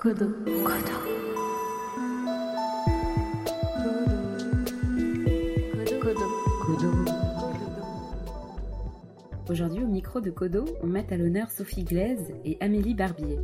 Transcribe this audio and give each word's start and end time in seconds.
Kodo. 0.00 0.30
Kodo. 0.64 0.96
Kodo. 6.00 6.26
Kodo. 6.62 6.90
Aujourd'hui, 9.50 9.82
au 9.82 9.86
micro 9.86 10.22
de 10.22 10.30
Kodo, 10.30 10.64
on 10.82 10.86
met 10.86 11.12
à 11.12 11.18
l'honneur 11.18 11.50
Sophie 11.50 11.84
Glaise 11.84 12.32
et 12.46 12.56
Amélie 12.60 12.94
Barbier. 12.94 13.40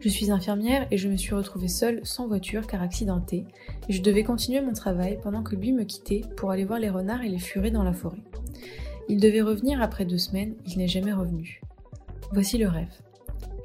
Je 0.00 0.10
suis 0.10 0.30
infirmière 0.30 0.86
et 0.90 0.98
je 0.98 1.08
me 1.08 1.16
suis 1.16 1.34
retrouvée 1.34 1.68
seule, 1.68 2.02
sans 2.04 2.28
voiture 2.28 2.66
car 2.66 2.82
accidentée, 2.82 3.46
et 3.88 3.94
je 3.94 4.02
devais 4.02 4.24
continuer 4.24 4.60
mon 4.60 4.74
travail 4.74 5.18
pendant 5.22 5.42
que 5.42 5.56
lui 5.56 5.72
me 5.72 5.84
quittait 5.84 6.20
pour 6.36 6.50
aller 6.50 6.66
voir 6.66 6.80
les 6.80 6.90
renards 6.90 7.22
et 7.22 7.30
les 7.30 7.38
furets 7.38 7.70
dans 7.70 7.82
la 7.82 7.94
forêt. 7.94 8.22
Il 9.08 9.22
devait 9.22 9.40
revenir 9.40 9.80
après 9.80 10.04
deux 10.04 10.18
semaines, 10.18 10.54
il 10.66 10.76
n'est 10.76 10.86
jamais 10.86 11.14
revenu. 11.14 11.62
Voici 12.30 12.58
le 12.58 12.68
rêve. 12.68 12.92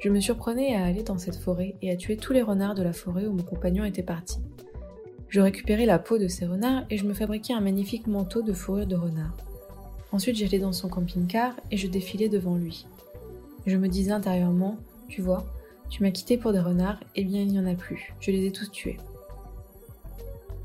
Je 0.02 0.08
me 0.08 0.18
surprenais 0.18 0.74
à 0.74 0.84
aller 0.84 1.04
dans 1.04 1.16
cette 1.16 1.36
forêt 1.36 1.76
et 1.80 1.92
à 1.92 1.96
tuer 1.96 2.16
tous 2.16 2.32
les 2.32 2.42
renards 2.42 2.74
de 2.74 2.82
la 2.82 2.92
forêt 2.92 3.24
où 3.28 3.32
mon 3.32 3.44
compagnon 3.44 3.84
était 3.84 4.02
parti. 4.02 4.40
Je 5.28 5.40
récupérais 5.40 5.86
la 5.86 6.00
peau 6.00 6.18
de 6.18 6.26
ces 6.26 6.44
renards 6.44 6.84
et 6.90 6.98
je 6.98 7.06
me 7.06 7.14
fabriquais 7.14 7.54
un 7.54 7.60
magnifique 7.60 8.08
manteau 8.08 8.42
de 8.42 8.52
fourrure 8.52 8.88
de 8.88 8.96
renard. 8.96 9.36
Ensuite 10.10 10.34
j'allais 10.34 10.58
dans 10.58 10.72
son 10.72 10.88
camping-car 10.88 11.54
et 11.70 11.76
je 11.76 11.86
défilais 11.86 12.28
devant 12.28 12.56
lui. 12.56 12.84
Je 13.64 13.76
me 13.76 13.86
disais 13.86 14.10
intérieurement, 14.10 14.76
tu 15.06 15.22
vois, 15.22 15.46
tu 15.88 16.02
m'as 16.02 16.10
quitté 16.10 16.36
pour 16.36 16.52
des 16.52 16.58
renards, 16.58 16.98
eh 17.14 17.22
bien 17.22 17.40
il 17.40 17.52
n'y 17.52 17.60
en 17.60 17.66
a 17.66 17.76
plus, 17.76 18.12
je 18.18 18.32
les 18.32 18.44
ai 18.44 18.50
tous 18.50 18.72
tués. 18.72 18.96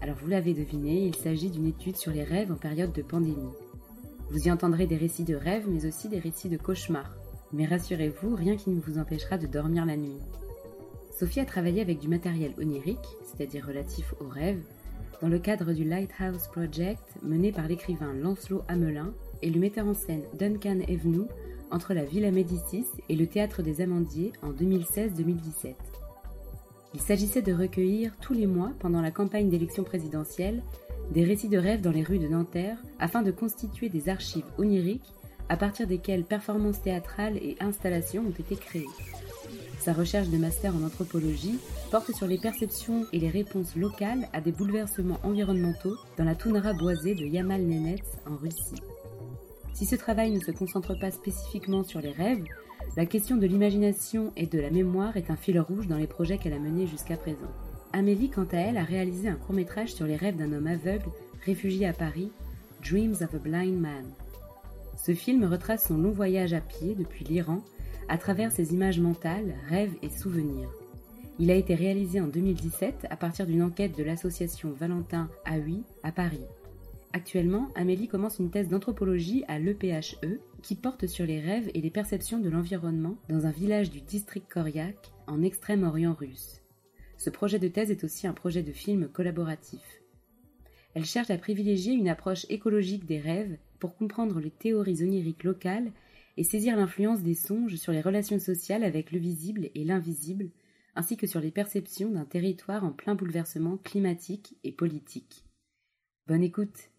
Alors 0.02 0.16
vous 0.16 0.30
l'avez 0.30 0.56
deviné, 0.56 1.06
il 1.06 1.16
s'agit 1.16 1.52
d'une 1.52 1.68
étude 1.68 1.96
sur 1.96 2.12
les 2.12 2.24
rêves 2.24 2.52
en 2.52 2.56
période 2.56 2.92
de 2.92 3.04
pandémie. 3.04 3.54
Vous 4.32 4.48
y 4.48 4.52
entendrez 4.52 4.88
des 4.88 4.98
récits 4.98 5.26
de 5.26 5.36
rêves, 5.36 5.68
mais 5.70 5.86
aussi 5.86 6.10
des 6.10 6.20
récits 6.20 6.50
de 6.50 6.58
cauchemars. 6.58 7.17
Mais 7.54 7.66
rassurez-vous, 7.66 8.36
rien 8.36 8.56
qui 8.56 8.70
ne 8.70 8.82
vous 8.82 9.00
empêchera 9.00 9.38
de 9.38 9.48
dormir 9.48 9.86
la 9.86 9.98
nuit. 9.98 10.20
Sophie 11.18 11.40
a 11.40 11.46
travaillé 11.46 11.82
avec 11.82 12.00
du 12.00 12.08
matériel 12.08 12.54
onirique, 12.60 12.98
c'est-à-dire 13.24 13.66
relatif 13.66 14.14
aux 14.20 14.28
rêves, 14.28 14.62
dans 15.22 15.30
le 15.30 15.40
cadre 15.40 15.74
du 15.74 15.84
Lighthouse 15.84 16.48
Project 16.52 17.02
mené 17.24 17.52
par 17.52 17.68
l'écrivain 17.68 18.14
Lancelot 18.14 18.62
Hamelin 18.68 19.14
et 19.42 19.50
le 19.50 19.60
metteur 19.60 19.88
en 19.88 19.94
scène 19.94 20.24
Duncan 20.38 20.80
Evenou 20.88 21.28
entre 21.72 21.94
la 21.94 22.04
Villa 22.04 22.32
Médicis 22.32 22.86
et 23.10 23.16
le 23.16 23.28
Théâtre 23.28 23.62
des 23.62 23.82
Amandiers 23.82 24.34
en 24.44 24.52
2016-2017. 24.52 25.74
Il 26.94 27.02
s'agissait 27.02 27.42
de 27.42 27.54
recueillir 27.54 28.16
tous 28.22 28.34
les 28.34 28.48
mois, 28.48 28.72
pendant 28.80 29.02
la 29.02 29.12
campagne 29.12 29.50
d'élection 29.50 29.84
présidentielle, 29.84 30.64
des 31.12 31.24
récits 31.24 31.50
de 31.50 31.58
rêves 31.58 31.82
dans 31.82 31.92
les 31.92 32.04
rues 32.04 32.20
de 32.20 32.28
Nanterre 32.28 32.78
afin 33.00 33.22
de 33.22 33.32
constituer 33.32 33.90
des 33.90 34.10
archives 34.10 34.46
oniriques 34.58 35.14
à 35.50 35.58
partir 35.58 35.88
desquelles 35.88 36.24
performances 36.24 36.82
théâtrales 36.82 37.38
et 37.38 37.56
installations 37.60 38.24
ont 38.28 38.40
été 38.40 38.56
créées. 38.56 38.86
Sa 39.80 39.94
recherche 39.94 40.30
de 40.30 40.38
master 40.38 40.76
en 40.76 40.84
anthropologie 40.84 41.60
porte 41.92 42.12
sur 42.12 42.28
les 42.28 42.38
perceptions 42.38 43.06
et 43.14 43.20
les 43.20 43.30
réponses 43.30 43.76
locales 43.76 44.28
à 44.34 44.42
des 44.42 44.52
bouleversements 44.52 45.20
environnementaux 45.24 45.96
dans 46.18 46.26
la 46.26 46.36
toundra 46.36 46.74
boisée 46.74 47.16
de 47.16 47.26
Yamal 47.26 47.62
Nenets 47.62 48.04
en 48.30 48.36
Russie. 48.36 48.82
Si 49.74 49.86
ce 49.86 49.96
travail 49.96 50.32
ne 50.32 50.40
se 50.40 50.52
concentre 50.52 51.00
pas 51.00 51.12
spécifiquement 51.12 51.84
sur 51.84 52.02
les 52.02 52.12
rêves, 52.12 52.44
la 52.98 53.06
question 53.06 53.38
de 53.38 53.46
l'imagination 53.46 54.34
et 54.36 54.48
de 54.48 54.60
la 54.60 54.72
mémoire 54.72 55.16
est 55.18 55.30
un 55.30 55.36
fil 55.36 55.60
rouge 55.60 55.88
dans 55.88 55.98
les 55.98 56.08
projets 56.08 56.38
qu'elle 56.38 56.54
a 56.54 56.60
menés 56.60 56.88
jusqu'à 56.88 57.16
présent. 57.16 57.52
Amélie, 57.94 58.30
quant 58.30 58.48
à 58.52 58.58
elle, 58.58 58.78
a 58.78 58.84
réalisé 58.84 59.30
un 59.30 59.36
court-métrage 59.36 59.94
sur 59.94 60.06
les 60.06 60.16
rêves 60.16 60.36
d'un 60.36 60.52
homme 60.52 60.68
aveugle 60.68 61.10
réfugié 61.46 61.88
à 61.88 61.94
Paris, 61.94 62.32
Dreams 62.84 63.16
of 63.22 63.34
a 63.34 63.38
Blind 63.38 63.80
Man. 63.80 64.06
Ce 64.98 65.14
film 65.14 65.46
retrace 65.46 65.88
son 65.88 65.98
long 65.98 66.12
voyage 66.12 66.54
à 66.54 66.60
pied 66.60 66.96
depuis 66.96 67.24
l'Iran 67.24 67.62
à 68.10 68.18
travers 68.18 68.52
ses 68.52 68.74
images 68.74 69.00
mentales, 69.00 69.56
rêves 69.70 69.96
et 70.02 70.10
souvenirs. 70.10 70.70
Il 71.40 71.52
a 71.52 71.56
été 71.56 71.76
réalisé 71.76 72.20
en 72.20 72.28
2017 72.28 73.06
à 73.10 73.16
partir 73.16 73.46
d'une 73.46 73.62
enquête 73.62 73.96
de 73.96 74.04
l'association 74.04 74.72
Valentin 74.72 75.30
AUI 75.46 75.84
à 76.02 76.12
Paris. 76.12 76.44
Actuellement, 77.14 77.70
Amélie 77.76 78.08
commence 78.08 78.40
une 78.40 78.50
thèse 78.50 78.70
d'anthropologie 78.70 79.44
à 79.48 79.60
l'EPHE 79.60 80.40
qui 80.64 80.76
porte 80.76 81.06
sur 81.06 81.26
les 81.26 81.40
rêves 81.40 81.70
et 81.74 81.82
les 81.82 81.92
perceptions 81.92 82.40
de 82.40 82.50
l'environnement 82.50 83.16
dans 83.30 83.46
un 83.46 83.52
village 83.52 83.92
du 83.92 84.02
district 84.02 84.52
Koryak 84.52 84.96
en 85.28 85.44
extrême-orient 85.44 86.14
russe. 86.14 86.62
Ce 87.18 87.30
projet 87.30 87.60
de 87.60 87.68
thèse 87.68 87.92
est 87.92 88.04
aussi 88.04 88.28
un 88.28 88.34
projet 88.34 88.64
de 88.64 88.72
film 88.72 89.08
collaboratif. 89.08 89.82
Elle 90.98 91.06
cherche 91.06 91.30
à 91.30 91.38
privilégier 91.38 91.94
une 91.94 92.10
approche 92.10 92.48
écologique 92.50 93.06
des 93.06 93.20
rêves 93.20 93.56
pour 93.78 93.96
comprendre 93.96 94.40
les 94.40 94.50
théories 94.50 95.04
oniriques 95.04 95.44
locales 95.44 95.92
et 96.38 96.44
saisir 96.44 96.76
l'influence 96.76 97.22
des 97.22 97.36
songes 97.36 97.76
sur 97.76 97.92
les 97.92 98.02
relations 98.02 98.40
sociales 98.40 98.84
avec 98.84 99.12
le 99.12 99.20
visible 99.20 99.70
et 99.76 99.84
l'invisible, 99.84 100.50
ainsi 100.96 101.16
que 101.16 101.28
sur 101.28 101.40
les 101.40 101.52
perceptions 101.52 102.10
d'un 102.10 102.26
territoire 102.26 102.84
en 102.84 102.90
plein 102.90 103.14
bouleversement 103.14 103.78
climatique 103.78 104.56
et 104.64 104.72
politique. 104.72 105.46
Bonne 106.26 106.42
écoute. 106.42 106.90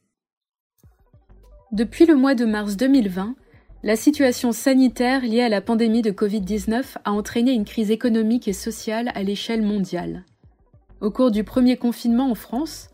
Depuis 1.73 2.07
le 2.07 2.15
mois 2.15 2.37
de 2.37 2.45
mars 2.45 2.77
2020, 2.77 3.35
la 3.83 3.97
situation 3.97 4.53
sanitaire 4.53 5.23
liée 5.23 5.43
à 5.43 5.49
la 5.49 5.61
pandémie 5.61 6.03
de 6.03 6.13
Covid-19 6.13 6.99
a 7.05 7.11
entraîné 7.11 7.51
une 7.51 7.65
crise 7.65 7.91
économique 7.91 8.47
et 8.47 8.53
sociale 8.53 9.11
à 9.17 9.25
l'échelle 9.25 9.63
mondiale. 9.63 10.25
Au 11.01 11.11
cours 11.11 11.33
du 11.33 11.43
premier 11.43 11.77
confinement 11.77 12.31
en 12.31 12.37
France, 12.37 12.91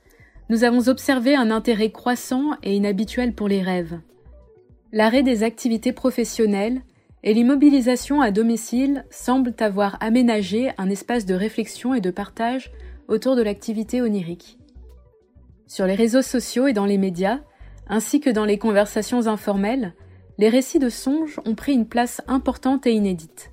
nous 0.49 0.65
avons 0.65 0.89
observé 0.89 1.35
un 1.35 1.51
intérêt 1.51 1.91
croissant 1.91 2.53
et 2.63 2.75
inhabituel 2.75 3.35
pour 3.35 3.49
les 3.49 3.63
rêves. 3.63 3.99
L'arrêt 4.93 5.23
des 5.23 5.43
activités 5.43 5.93
professionnelles 5.93 6.83
et 7.23 7.33
l'immobilisation 7.33 8.21
à 8.21 8.31
domicile 8.31 9.05
semblent 9.11 9.55
avoir 9.59 9.97
aménagé 10.01 10.73
un 10.77 10.91
espace 10.91 11.25
de 11.25 11.35
réflexion 11.35 11.95
et 11.95 12.03
de 12.03 12.11
partage 12.11 12.71
autour 13.09 13.35
de 13.37 13.43
l'activité 13.43 14.03
onirique. 14.03 14.59
Sur 15.67 15.87
les 15.87 15.95
réseaux 15.95 16.23
sociaux 16.23 16.67
et 16.67 16.75
dans 16.75 16.85
les 16.85 16.99
médias, 16.99 17.41
ainsi 17.89 18.21
que 18.21 18.31
dans 18.31 18.45
les 18.45 18.59
conversations 18.59 19.27
informelles, 19.27 19.95
les 20.37 20.49
récits 20.49 20.79
de 20.79 20.91
songes 20.91 21.41
ont 21.47 21.55
pris 21.55 21.73
une 21.73 21.89
place 21.89 22.21
importante 22.27 22.87
et 22.87 22.93
inédite. 22.93 23.51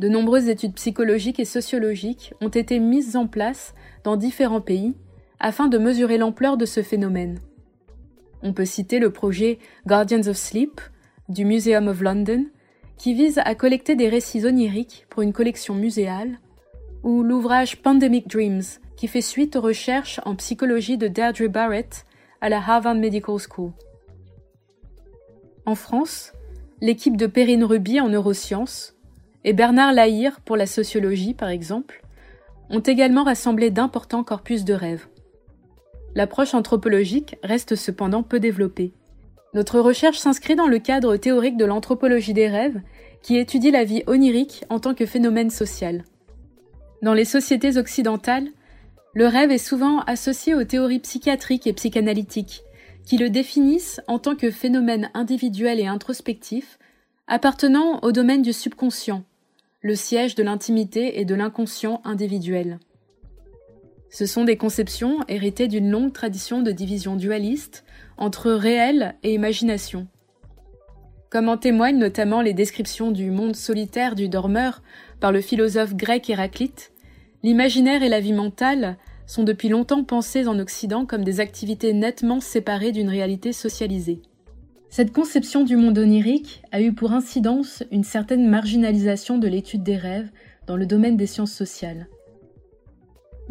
De 0.00 0.08
nombreuses 0.08 0.48
études 0.48 0.74
psychologiques 0.74 1.40
et 1.40 1.44
sociologiques 1.44 2.34
ont 2.40 2.48
été 2.48 2.78
mises 2.80 3.16
en 3.16 3.26
place 3.26 3.74
dans 4.04 4.16
différents 4.16 4.60
pays 4.60 4.94
afin 5.42 5.66
de 5.66 5.76
mesurer 5.76 6.16
l'ampleur 6.16 6.56
de 6.56 6.64
ce 6.64 6.82
phénomène. 6.82 7.40
On 8.42 8.52
peut 8.52 8.64
citer 8.64 8.98
le 8.98 9.10
projet 9.10 9.58
Guardians 9.86 10.26
of 10.28 10.36
Sleep 10.36 10.80
du 11.28 11.44
Museum 11.44 11.88
of 11.88 12.00
London, 12.00 12.46
qui 12.96 13.12
vise 13.12 13.40
à 13.44 13.54
collecter 13.54 13.96
des 13.96 14.08
récits 14.08 14.46
oniriques 14.46 15.06
pour 15.10 15.22
une 15.22 15.32
collection 15.32 15.74
muséale, 15.74 16.38
ou 17.02 17.22
l'ouvrage 17.22 17.82
Pandemic 17.82 18.28
Dreams, 18.28 18.62
qui 18.96 19.08
fait 19.08 19.20
suite 19.20 19.56
aux 19.56 19.60
recherches 19.60 20.20
en 20.24 20.36
psychologie 20.36 20.96
de 20.96 21.08
Deirdre 21.08 21.48
Barrett 21.48 22.06
à 22.40 22.48
la 22.48 22.58
Harvard 22.58 22.94
Medical 22.94 23.36
School. 23.38 23.72
En 25.66 25.74
France, 25.74 26.32
l'équipe 26.80 27.16
de 27.16 27.26
Perrine 27.26 27.64
Ruby 27.64 28.00
en 28.00 28.08
neurosciences 28.08 28.96
et 29.44 29.52
Bernard 29.52 29.92
Lahire 29.92 30.40
pour 30.40 30.56
la 30.56 30.66
sociologie, 30.66 31.34
par 31.34 31.48
exemple, 31.48 32.02
ont 32.70 32.80
également 32.80 33.24
rassemblé 33.24 33.70
d'importants 33.70 34.24
corpus 34.24 34.64
de 34.64 34.74
rêves. 34.74 35.06
L'approche 36.14 36.54
anthropologique 36.54 37.36
reste 37.42 37.74
cependant 37.74 38.22
peu 38.22 38.38
développée. 38.38 38.92
Notre 39.54 39.80
recherche 39.80 40.18
s'inscrit 40.18 40.56
dans 40.56 40.66
le 40.66 40.78
cadre 40.78 41.16
théorique 41.16 41.56
de 41.56 41.64
l'anthropologie 41.64 42.34
des 42.34 42.48
rêves, 42.48 42.80
qui 43.22 43.36
étudie 43.36 43.70
la 43.70 43.84
vie 43.84 44.02
onirique 44.06 44.64
en 44.68 44.78
tant 44.78 44.94
que 44.94 45.06
phénomène 45.06 45.50
social. 45.50 46.04
Dans 47.02 47.14
les 47.14 47.24
sociétés 47.24 47.76
occidentales, 47.76 48.48
le 49.14 49.26
rêve 49.26 49.50
est 49.50 49.58
souvent 49.58 50.00
associé 50.00 50.54
aux 50.54 50.64
théories 50.64 51.00
psychiatriques 51.00 51.66
et 51.66 51.72
psychanalytiques, 51.72 52.62
qui 53.04 53.18
le 53.18 53.30
définissent 53.30 54.00
en 54.06 54.18
tant 54.18 54.36
que 54.36 54.50
phénomène 54.50 55.10
individuel 55.14 55.80
et 55.80 55.86
introspectif, 55.86 56.78
appartenant 57.26 58.00
au 58.02 58.12
domaine 58.12 58.42
du 58.42 58.52
subconscient, 58.52 59.24
le 59.80 59.94
siège 59.94 60.34
de 60.34 60.42
l'intimité 60.42 61.20
et 61.20 61.24
de 61.24 61.34
l'inconscient 61.34 62.00
individuel. 62.04 62.78
Ce 64.12 64.26
sont 64.26 64.44
des 64.44 64.58
conceptions 64.58 65.20
héritées 65.26 65.68
d'une 65.68 65.90
longue 65.90 66.12
tradition 66.12 66.60
de 66.60 66.70
division 66.70 67.16
dualiste 67.16 67.82
entre 68.18 68.52
réel 68.52 69.14
et 69.22 69.32
imagination. 69.32 70.06
Comme 71.30 71.48
en 71.48 71.56
témoignent 71.56 71.98
notamment 71.98 72.42
les 72.42 72.52
descriptions 72.52 73.10
du 73.10 73.30
monde 73.30 73.56
solitaire 73.56 74.14
du 74.14 74.28
dormeur 74.28 74.82
par 75.18 75.32
le 75.32 75.40
philosophe 75.40 75.94
grec 75.94 76.28
Héraclite, 76.28 76.92
l'imaginaire 77.42 78.02
et 78.02 78.10
la 78.10 78.20
vie 78.20 78.34
mentale 78.34 78.98
sont 79.26 79.44
depuis 79.44 79.70
longtemps 79.70 80.04
pensés 80.04 80.46
en 80.46 80.58
Occident 80.58 81.06
comme 81.06 81.24
des 81.24 81.40
activités 81.40 81.94
nettement 81.94 82.40
séparées 82.40 82.92
d'une 82.92 83.08
réalité 83.08 83.54
socialisée. 83.54 84.20
Cette 84.90 85.14
conception 85.14 85.64
du 85.64 85.76
monde 85.76 85.96
onirique 85.96 86.60
a 86.70 86.82
eu 86.82 86.92
pour 86.92 87.12
incidence 87.12 87.82
une 87.90 88.04
certaine 88.04 88.46
marginalisation 88.46 89.38
de 89.38 89.48
l'étude 89.48 89.82
des 89.82 89.96
rêves 89.96 90.28
dans 90.66 90.76
le 90.76 90.84
domaine 90.84 91.16
des 91.16 91.26
sciences 91.26 91.54
sociales. 91.54 92.08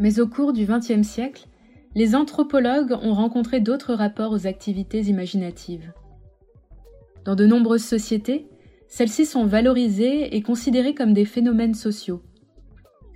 Mais 0.02 0.20
au 0.20 0.28
cours 0.28 0.52
du 0.52 0.66
XXe 0.66 1.08
siècle, 1.08 1.48
les 1.96 2.14
anthropologues 2.16 2.98
ont 3.02 3.14
rencontré 3.14 3.62
d'autres 3.62 3.94
rapports 3.94 4.34
aux 4.34 4.48
activités 4.48 5.02
imaginatives. 5.04 5.94
Dans 7.24 7.36
de 7.36 7.46
nombreuses 7.46 7.86
sociétés, 7.86 8.50
Celles-ci 8.92 9.26
sont 9.26 9.46
valorisées 9.46 10.36
et 10.36 10.42
considérées 10.42 10.94
comme 10.94 11.14
des 11.14 11.24
phénomènes 11.24 11.76
sociaux. 11.76 12.22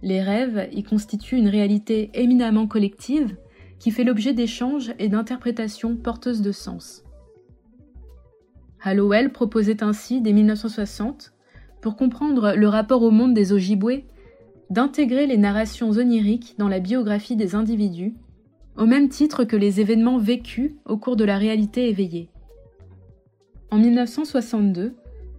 Les 0.02 0.22
rêves 0.22 0.70
y 0.72 0.84
constituent 0.84 1.36
une 1.36 1.50
réalité 1.50 2.12
éminemment 2.14 2.66
collective 2.66 3.36
qui 3.78 3.92
fait 3.92 4.06
l'objet 4.06 4.32
d'échanges 4.32 4.94
et 5.00 5.10
d'interprétations 5.10 5.98
porteuses 5.98 6.42
de 6.42 6.54
sens. 6.54 7.04
Hallowell 8.82 9.34
proposait 9.34 9.84
ainsi, 9.84 10.22
dès 10.22 10.32
1960, 10.32 11.34
pour 11.82 11.98
comprendre 11.98 12.54
le 12.56 12.70
rapport 12.70 13.04
au 13.04 13.12
monde 13.12 13.34
des 13.34 13.52
Ojibwés, 13.52 14.06
d'intégrer 14.70 15.28
les 15.28 15.38
narrations 15.38 15.92
oniriques 15.92 16.56
dans 16.58 16.68
la 16.68 16.80
biographie 16.80 17.36
des 17.36 17.56
individus, 17.56 18.16
au 18.78 18.86
même 18.86 19.10
titre 19.10 19.44
que 19.44 19.56
les 19.56 19.80
événements 19.80 20.18
vécus 20.18 20.74
au 20.86 20.98
cours 20.98 21.16
de 21.16 21.24
la 21.24 21.38
réalité 21.38 21.90
éveillée. 21.90 22.30
En 23.72 23.78
1962, 23.78 24.96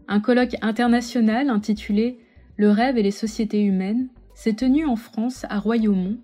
un 0.08 0.20
colloque 0.20 0.56
international 0.62 1.50
intitulé 1.50 2.18
Le 2.56 2.70
rêve 2.70 2.98
et 2.98 3.02
les 3.02 3.10
sociétés 3.10 3.62
humaines 3.62 4.08
s'est 4.34 4.54
tenu 4.54 4.86
en 4.86 4.96
France 4.96 5.44
à 5.48 5.58
Royaumont 5.58 6.18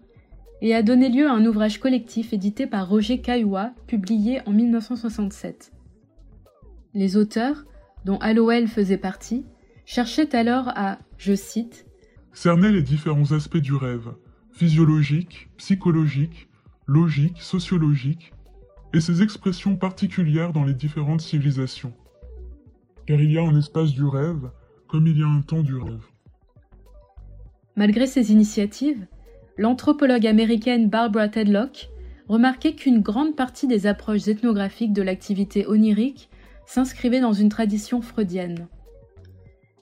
et 0.60 0.74
a 0.74 0.82
donné 0.82 1.08
lieu 1.08 1.26
à 1.26 1.32
un 1.32 1.44
ouvrage 1.44 1.80
collectif 1.80 2.32
édité 2.32 2.66
par 2.66 2.88
Roger 2.88 3.20
Caillois, 3.20 3.72
publié 3.86 4.40
en 4.46 4.52
1967. 4.52 5.72
Les 6.94 7.16
auteurs, 7.16 7.64
dont 8.04 8.18
Hallowell 8.18 8.68
faisait 8.68 8.96
partie, 8.96 9.44
cherchaient 9.84 10.36
alors 10.36 10.68
à, 10.68 10.98
je 11.18 11.34
cite, 11.34 11.86
cerner 12.32 12.70
les 12.70 12.82
différents 12.82 13.32
aspects 13.32 13.58
du 13.58 13.74
rêve, 13.74 14.12
physiologique, 14.52 15.48
psychologique, 15.56 16.48
logique, 16.86 17.40
sociologique, 17.40 18.32
et 18.94 19.00
ses 19.00 19.22
expressions 19.22 19.76
particulières 19.76 20.52
dans 20.52 20.64
les 20.64 20.74
différentes 20.74 21.22
civilisations. 21.22 21.92
Car 23.06 23.20
il 23.20 23.32
y 23.32 23.38
a 23.38 23.42
un 23.42 23.56
espace 23.56 23.92
du 23.92 24.04
rêve, 24.04 24.50
comme 24.86 25.06
il 25.06 25.18
y 25.18 25.22
a 25.22 25.26
un 25.26 25.40
temps 25.40 25.62
du 25.62 25.76
rêve. 25.76 26.04
Malgré 27.76 28.06
ces 28.06 28.32
initiatives, 28.32 29.06
l'anthropologue 29.56 30.26
américaine 30.26 30.90
Barbara 30.90 31.28
Tedlock 31.28 31.88
remarquait 32.28 32.74
qu'une 32.74 33.00
grande 33.00 33.34
partie 33.34 33.66
des 33.66 33.86
approches 33.86 34.28
ethnographiques 34.28 34.92
de 34.92 35.02
l'activité 35.02 35.66
onirique 35.66 36.28
s'inscrivait 36.66 37.20
dans 37.20 37.32
une 37.32 37.48
tradition 37.48 38.02
freudienne. 38.02 38.68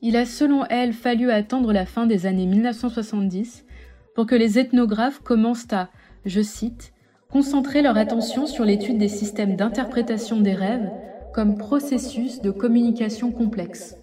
Il 0.03 0.17
a 0.17 0.25
selon 0.25 0.65
elle 0.67 0.93
fallu 0.93 1.31
attendre 1.31 1.73
la 1.73 1.85
fin 1.85 2.07
des 2.07 2.27
années 2.27 2.47
1970 2.47 3.67
pour 4.15 4.27
que 4.27 4.35
les 4.35 4.59
ethnographes 4.59 5.21
commencent 5.21 5.73
à, 5.73 5.91
je 6.25 6.41
cite, 6.41 6.93
concentrer 7.31 7.83
leur 7.83 7.97
attention 7.97 8.47
sur 8.47 8.65
l'étude 8.65 8.99
des 8.99 9.09
systèmes 9.09 9.57
d'interprétation 9.57 10.41
des 10.41 10.55
rêves 10.55 10.91
comme 11.35 11.59
processus 11.59 12.41
de 12.41 12.51
communication 12.51 13.31
complexe. 13.31 13.97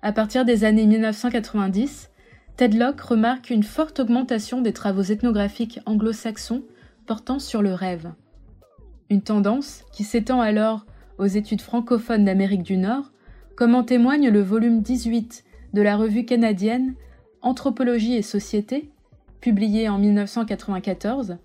À 0.00 0.12
partir 0.12 0.44
des 0.44 0.64
années 0.64 0.86
1990, 0.86 2.10
Tedlock 2.56 3.00
remarque 3.00 3.50
une 3.50 3.64
forte 3.64 4.00
augmentation 4.00 4.60
des 4.62 4.72
travaux 4.72 5.02
ethnographiques 5.02 5.80
anglo-saxons 5.84 6.62
portant 7.06 7.38
sur 7.38 7.60
le 7.60 7.74
rêve. 7.74 8.12
Une 9.10 9.22
tendance 9.22 9.84
qui 9.92 10.04
s'étend 10.04 10.40
alors 10.40 10.86
aux 11.18 11.26
études 11.26 11.60
francophones 11.60 12.24
d'Amérique 12.24 12.62
du 12.62 12.76
Nord, 12.76 13.10
comme 13.58 13.74
en 13.74 13.82
témoigne 13.82 14.28
le 14.28 14.40
volume 14.40 14.82
18 14.82 15.42
de 15.72 15.82
la 15.82 15.96
revue 15.96 16.24
canadienne 16.24 16.94
Anthropologie 17.42 18.14
et 18.14 18.22
Société, 18.22 18.88
publié 19.40 19.88
en 19.88 19.98
1994, 19.98 21.38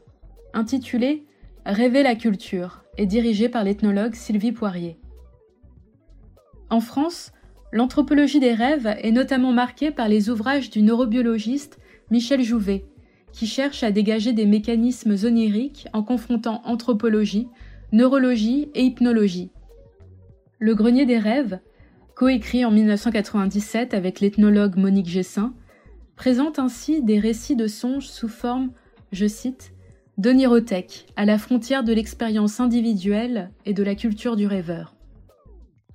intitulé 0.54 1.24
Rêver 1.66 2.04
la 2.04 2.14
culture 2.14 2.84
et 3.00 3.08
dirigé 3.08 3.50
par 3.50 3.64
l'ethnologue 3.64 4.14
Sylvie 4.14 4.52
Poirier. 4.52 5.00
En 6.70 6.82
France, 6.82 7.32
l'anthropologie 7.72 8.40
des 8.40 8.54
rêves 8.54 8.96
est 9.02 9.12
notamment 9.12 9.52
marquée 9.52 9.90
par 9.90 10.08
les 10.08 10.30
ouvrages 10.30 10.70
du 10.70 10.84
neurobiologiste 10.84 11.80
Michel 12.12 12.44
Jouvet, 12.44 12.86
qui 13.32 13.48
cherche 13.48 13.82
à 13.82 13.90
dégager 13.90 14.34
des 14.34 14.46
mécanismes 14.46 15.16
oniriques 15.26 15.88
en 15.94 16.04
confrontant 16.04 16.62
anthropologie, 16.64 17.48
neurologie 17.92 18.70
et 18.76 18.84
hypnologie. 18.84 19.50
Le 20.60 20.76
grenier 20.76 21.08
des 21.08 21.18
rêves, 21.18 21.60
coécrit 22.16 22.64
en 22.66 22.72
1997 22.72 23.94
avec 23.94 24.20
l'ethnologue 24.20 24.78
Monique 24.78 25.10
Gessin, 25.10 25.54
présente 26.16 26.60
ainsi 26.60 27.02
des 27.02 27.20
récits 27.20 27.56
de 27.56 27.68
songes 27.68 28.08
sous 28.08 28.28
forme, 28.28 28.72
je 29.12 29.26
cite, 29.28 29.74
d'onirothèque, 30.18 31.08
à 31.16 31.26
la 31.26 31.38
frontière 31.38 31.84
de 31.84 31.94
l'expérience 31.94 32.60
individuelle 32.60 33.50
et 33.66 33.74
de 33.74 33.84
la 33.84 33.96
culture 33.96 34.36
du 34.36 34.46
rêveur. 34.46 34.96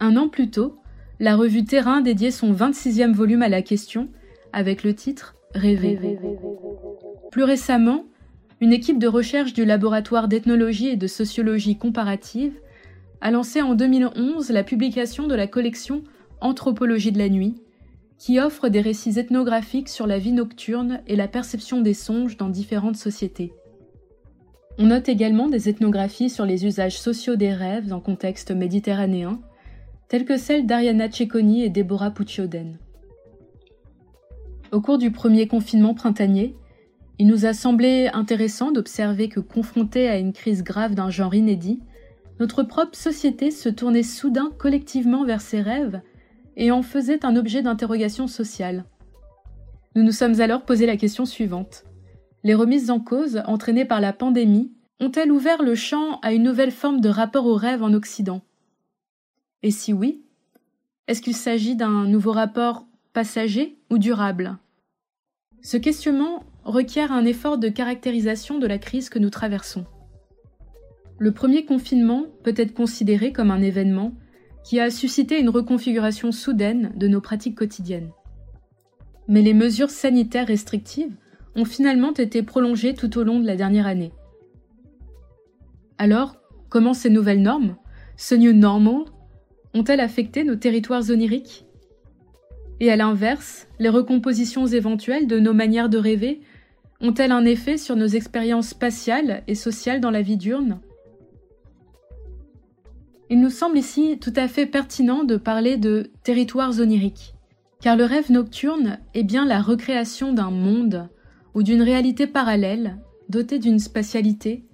Un 0.00 0.16
an 0.16 0.28
plus 0.28 0.50
tôt, 0.50 0.80
la 1.20 1.36
revue 1.36 1.64
Terrain 1.64 2.00
dédiait 2.00 2.30
son 2.30 2.52
26e 2.52 3.12
volume 3.12 3.42
à 3.42 3.48
la 3.48 3.62
question, 3.62 4.08
avec 4.52 4.82
le 4.82 4.94
titre 4.94 5.34
Rêver. 5.54 6.18
Plus 7.30 7.42
récemment, 7.44 8.04
une 8.60 8.72
équipe 8.72 8.98
de 8.98 9.08
recherche 9.08 9.52
du 9.52 9.64
laboratoire 9.64 10.28
d'ethnologie 10.28 10.88
et 10.88 10.96
de 10.96 11.06
sociologie 11.06 11.76
comparative 11.76 12.52
a 13.20 13.30
lancé 13.30 13.62
en 13.62 13.74
2011 13.74 14.50
la 14.50 14.64
publication 14.64 15.26
de 15.26 15.34
la 15.34 15.46
collection 15.46 16.02
Anthropologie 16.40 17.10
de 17.10 17.18
la 17.18 17.28
nuit, 17.28 17.56
qui 18.16 18.38
offre 18.38 18.68
des 18.68 18.80
récits 18.80 19.18
ethnographiques 19.18 19.88
sur 19.88 20.06
la 20.06 20.18
vie 20.18 20.32
nocturne 20.32 21.00
et 21.06 21.16
la 21.16 21.28
perception 21.28 21.80
des 21.80 21.94
songes 21.94 22.36
dans 22.36 22.48
différentes 22.48 22.96
sociétés. 22.96 23.52
On 24.78 24.86
note 24.86 25.08
également 25.08 25.48
des 25.48 25.68
ethnographies 25.68 26.30
sur 26.30 26.46
les 26.46 26.64
usages 26.64 26.98
sociaux 27.00 27.34
des 27.34 27.52
rêves 27.52 27.92
en 27.92 28.00
contexte 28.00 28.52
méditerranéen, 28.52 29.40
telles 30.08 30.24
que 30.24 30.36
celles 30.36 30.66
d'Ariana 30.66 31.10
Cecconi 31.10 31.64
et 31.64 31.70
Deborah 31.70 32.12
Puccioden. 32.12 32.78
Au 34.70 34.80
cours 34.80 34.98
du 34.98 35.10
premier 35.10 35.48
confinement 35.48 35.94
printanier, 35.94 36.54
il 37.18 37.26
nous 37.26 37.46
a 37.46 37.52
semblé 37.52 38.08
intéressant 38.12 38.70
d'observer 38.70 39.28
que 39.28 39.40
confronté 39.40 40.08
à 40.08 40.18
une 40.18 40.32
crise 40.32 40.62
grave 40.62 40.94
d'un 40.94 41.10
genre 41.10 41.34
inédit, 41.34 41.80
notre 42.40 42.62
propre 42.62 42.96
société 42.96 43.50
se 43.50 43.68
tournait 43.68 44.02
soudain 44.02 44.50
collectivement 44.58 45.24
vers 45.24 45.40
ses 45.40 45.60
rêves 45.60 46.00
et 46.56 46.70
en 46.70 46.82
faisait 46.82 47.24
un 47.24 47.36
objet 47.36 47.62
d'interrogation 47.62 48.26
sociale. 48.26 48.84
Nous 49.94 50.02
nous 50.02 50.12
sommes 50.12 50.40
alors 50.40 50.64
posé 50.64 50.86
la 50.86 50.96
question 50.96 51.24
suivante 51.24 51.84
les 52.44 52.54
remises 52.54 52.90
en 52.90 53.00
cause 53.00 53.42
entraînées 53.46 53.84
par 53.84 54.00
la 54.00 54.12
pandémie 54.12 54.72
ont-elles 55.00 55.30
ouvert 55.30 55.62
le 55.62 55.74
champ 55.74 56.18
à 56.20 56.32
une 56.32 56.42
nouvelle 56.42 56.70
forme 56.70 57.00
de 57.00 57.08
rapport 57.08 57.46
au 57.46 57.54
rêve 57.54 57.82
en 57.82 57.92
Occident? 57.92 58.42
Et 59.62 59.70
si 59.70 59.92
oui, 59.92 60.22
est-ce 61.06 61.22
qu'il 61.22 61.36
s'agit 61.36 61.76
d'un 61.76 62.06
nouveau 62.06 62.32
rapport 62.32 62.86
passager 63.12 63.78
ou 63.90 63.98
durable? 63.98 64.56
Ce 65.62 65.76
questionnement 65.76 66.44
requiert 66.64 67.12
un 67.12 67.24
effort 67.24 67.58
de 67.58 67.68
caractérisation 67.68 68.58
de 68.58 68.66
la 68.66 68.78
crise 68.78 69.08
que 69.08 69.18
nous 69.18 69.30
traversons. 69.30 69.84
Le 71.18 71.32
premier 71.32 71.64
confinement 71.64 72.26
peut 72.44 72.54
être 72.56 72.74
considéré 72.74 73.32
comme 73.32 73.50
un 73.50 73.60
événement 73.60 74.12
qui 74.62 74.78
a 74.78 74.90
suscité 74.90 75.40
une 75.40 75.48
reconfiguration 75.48 76.30
soudaine 76.30 76.92
de 76.94 77.08
nos 77.08 77.20
pratiques 77.20 77.56
quotidiennes. 77.56 78.10
Mais 79.26 79.42
les 79.42 79.54
mesures 79.54 79.90
sanitaires 79.90 80.46
restrictives 80.46 81.14
ont 81.56 81.64
finalement 81.64 82.12
été 82.12 82.42
prolongées 82.42 82.94
tout 82.94 83.18
au 83.18 83.24
long 83.24 83.40
de 83.40 83.46
la 83.46 83.56
dernière 83.56 83.86
année. 83.86 84.12
Alors, 85.98 86.36
comment 86.68 86.94
ces 86.94 87.10
nouvelles 87.10 87.42
normes, 87.42 87.76
ce 88.16 88.36
new 88.36 88.52
normal, 88.52 89.04
ont-elles 89.74 90.00
affecté 90.00 90.44
nos 90.44 90.56
territoires 90.56 91.10
oniriques? 91.10 91.66
Et 92.78 92.92
à 92.92 92.96
l'inverse, 92.96 93.66
les 93.80 93.88
recompositions 93.88 94.66
éventuelles 94.66 95.26
de 95.26 95.40
nos 95.40 95.52
manières 95.52 95.88
de 95.88 95.98
rêver 95.98 96.40
ont-elles 97.00 97.32
un 97.32 97.44
effet 97.44 97.76
sur 97.76 97.96
nos 97.96 98.06
expériences 98.06 98.68
spatiales 98.68 99.42
et 99.48 99.56
sociales 99.56 100.00
dans 100.00 100.12
la 100.12 100.22
vie 100.22 100.36
diurne 100.36 100.80
Il 103.30 103.40
nous 103.40 103.50
semble 103.50 103.76
ici 103.76 104.18
tout 104.18 104.32
à 104.36 104.48
fait 104.48 104.66
pertinent 104.66 105.22
de 105.22 105.36
parler 105.36 105.76
de 105.76 106.10
territoires 106.22 106.80
oniriques, 106.80 107.34
car 107.80 107.96
le 107.96 108.04
rêve 108.04 108.32
nocturne 108.32 108.98
est 109.14 109.22
bien 109.22 109.44
la 109.44 109.60
recréation 109.60 110.32
d'un 110.32 110.50
monde 110.50 111.08
ou 111.54 111.62
d'une 111.62 111.82
réalité 111.82 112.26
parallèle, 112.26 112.98
dotée 113.28 113.58
d'une 113.58 113.78
spatialité, 113.78 114.64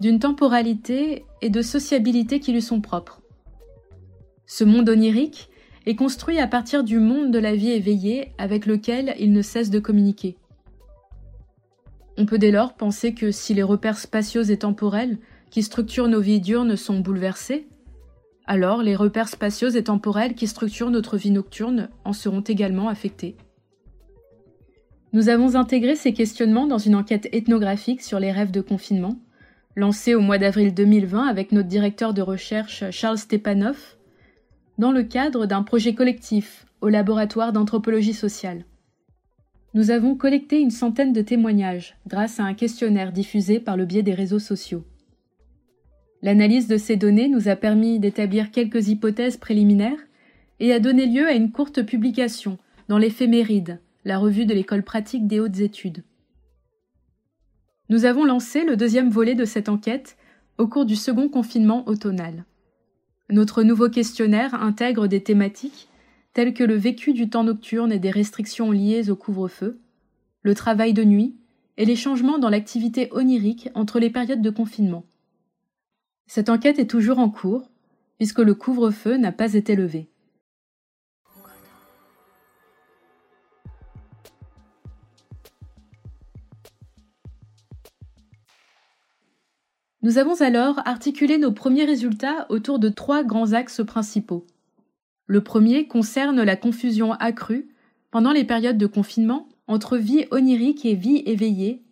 d'une 0.00 0.20
temporalité 0.20 1.24
et 1.42 1.50
de 1.50 1.62
sociabilité 1.62 2.38
qui 2.38 2.52
lui 2.52 2.62
sont 2.62 2.80
propres. 2.80 3.20
Ce 4.46 4.62
monde 4.62 4.88
onirique 4.88 5.48
est 5.86 5.96
construit 5.96 6.38
à 6.38 6.46
partir 6.46 6.84
du 6.84 6.98
monde 6.98 7.32
de 7.32 7.38
la 7.38 7.56
vie 7.56 7.72
éveillée 7.72 8.32
avec 8.38 8.66
lequel 8.66 9.14
il 9.18 9.32
ne 9.32 9.42
cesse 9.42 9.70
de 9.70 9.80
communiquer. 9.80 10.36
On 12.16 12.26
peut 12.26 12.38
dès 12.38 12.52
lors 12.52 12.74
penser 12.74 13.12
que 13.12 13.32
si 13.32 13.54
les 13.54 13.64
repères 13.64 13.98
spatiaux 13.98 14.44
et 14.44 14.58
temporels 14.58 15.18
qui 15.50 15.62
structurent 15.62 16.08
nos 16.08 16.20
vies 16.20 16.40
diurnes 16.40 16.76
sont 16.76 17.00
bouleversés, 17.00 17.66
alors 18.46 18.82
les 18.82 18.96
repères 18.96 19.28
spatiaux 19.28 19.70
et 19.70 19.84
temporels 19.84 20.34
qui 20.34 20.46
structurent 20.46 20.90
notre 20.90 21.16
vie 21.16 21.30
nocturne 21.30 21.88
en 22.04 22.12
seront 22.12 22.42
également 22.42 22.88
affectés. 22.88 23.36
Nous 25.12 25.28
avons 25.28 25.54
intégré 25.54 25.94
ces 25.94 26.12
questionnements 26.12 26.66
dans 26.66 26.78
une 26.78 26.96
enquête 26.96 27.28
ethnographique 27.32 28.02
sur 28.02 28.18
les 28.18 28.32
rêves 28.32 28.50
de 28.50 28.60
confinement, 28.60 29.16
lancée 29.76 30.14
au 30.14 30.20
mois 30.20 30.38
d'avril 30.38 30.74
2020 30.74 31.26
avec 31.26 31.52
notre 31.52 31.68
directeur 31.68 32.14
de 32.14 32.22
recherche 32.22 32.90
Charles 32.90 33.18
Stepanov, 33.18 33.96
dans 34.78 34.92
le 34.92 35.04
cadre 35.04 35.46
d'un 35.46 35.62
projet 35.62 35.94
collectif 35.94 36.66
au 36.80 36.88
laboratoire 36.88 37.52
d'anthropologie 37.52 38.12
sociale. 38.12 38.64
Nous 39.72 39.90
avons 39.90 40.16
collecté 40.16 40.60
une 40.60 40.70
centaine 40.70 41.12
de 41.12 41.22
témoignages 41.22 41.96
grâce 42.06 42.38
à 42.40 42.44
un 42.44 42.54
questionnaire 42.54 43.12
diffusé 43.12 43.58
par 43.58 43.76
le 43.76 43.86
biais 43.86 44.02
des 44.02 44.14
réseaux 44.14 44.38
sociaux. 44.38 44.84
L'analyse 46.24 46.68
de 46.68 46.78
ces 46.78 46.96
données 46.96 47.28
nous 47.28 47.48
a 47.48 47.54
permis 47.54 48.00
d'établir 48.00 48.50
quelques 48.50 48.88
hypothèses 48.88 49.36
préliminaires 49.36 50.00
et 50.58 50.72
a 50.72 50.80
donné 50.80 51.04
lieu 51.04 51.26
à 51.26 51.34
une 51.34 51.52
courte 51.52 51.82
publication 51.82 52.56
dans 52.88 52.96
l'éphéméride, 52.96 53.78
la 54.06 54.16
revue 54.16 54.46
de 54.46 54.54
l'école 54.54 54.84
pratique 54.84 55.26
des 55.26 55.38
hautes 55.38 55.60
études. 55.60 56.02
Nous 57.90 58.06
avons 58.06 58.24
lancé 58.24 58.64
le 58.64 58.78
deuxième 58.78 59.10
volet 59.10 59.34
de 59.34 59.44
cette 59.44 59.68
enquête 59.68 60.16
au 60.56 60.66
cours 60.66 60.86
du 60.86 60.96
second 60.96 61.28
confinement 61.28 61.86
automnal. 61.86 62.46
Notre 63.28 63.62
nouveau 63.62 63.90
questionnaire 63.90 64.54
intègre 64.54 65.08
des 65.08 65.22
thématiques 65.22 65.90
telles 66.32 66.54
que 66.54 66.64
le 66.64 66.76
vécu 66.76 67.12
du 67.12 67.28
temps 67.28 67.44
nocturne 67.44 67.92
et 67.92 67.98
des 67.98 68.10
restrictions 68.10 68.70
liées 68.70 69.10
au 69.10 69.16
couvre-feu, 69.16 69.78
le 70.40 70.54
travail 70.54 70.94
de 70.94 71.04
nuit 71.04 71.36
et 71.76 71.84
les 71.84 71.96
changements 71.96 72.38
dans 72.38 72.48
l'activité 72.48 73.10
onirique 73.12 73.68
entre 73.74 74.00
les 74.00 74.08
périodes 74.08 74.40
de 74.40 74.48
confinement. 74.48 75.04
Cette 76.26 76.48
enquête 76.48 76.78
est 76.78 76.90
toujours 76.90 77.18
en 77.18 77.30
cours, 77.30 77.70
puisque 78.16 78.38
le 78.38 78.54
couvre-feu 78.54 79.16
n'a 79.16 79.32
pas 79.32 79.54
été 79.54 79.76
levé. 79.76 80.08
Nous 90.02 90.18
avons 90.18 90.38
alors 90.42 90.80
articulé 90.84 91.38
nos 91.38 91.50
premiers 91.50 91.86
résultats 91.86 92.44
autour 92.50 92.78
de 92.78 92.90
trois 92.90 93.24
grands 93.24 93.54
axes 93.54 93.80
principaux. 93.86 94.46
Le 95.26 95.42
premier 95.42 95.88
concerne 95.88 96.42
la 96.42 96.56
confusion 96.56 97.12
accrue, 97.12 97.68
pendant 98.10 98.32
les 98.32 98.44
périodes 98.44 98.76
de 98.76 98.86
confinement, 98.86 99.48
entre 99.66 99.96
vie 99.96 100.26
onirique 100.30 100.84
et 100.84 100.94
vie 100.94 101.22
éveillée, 101.24 101.82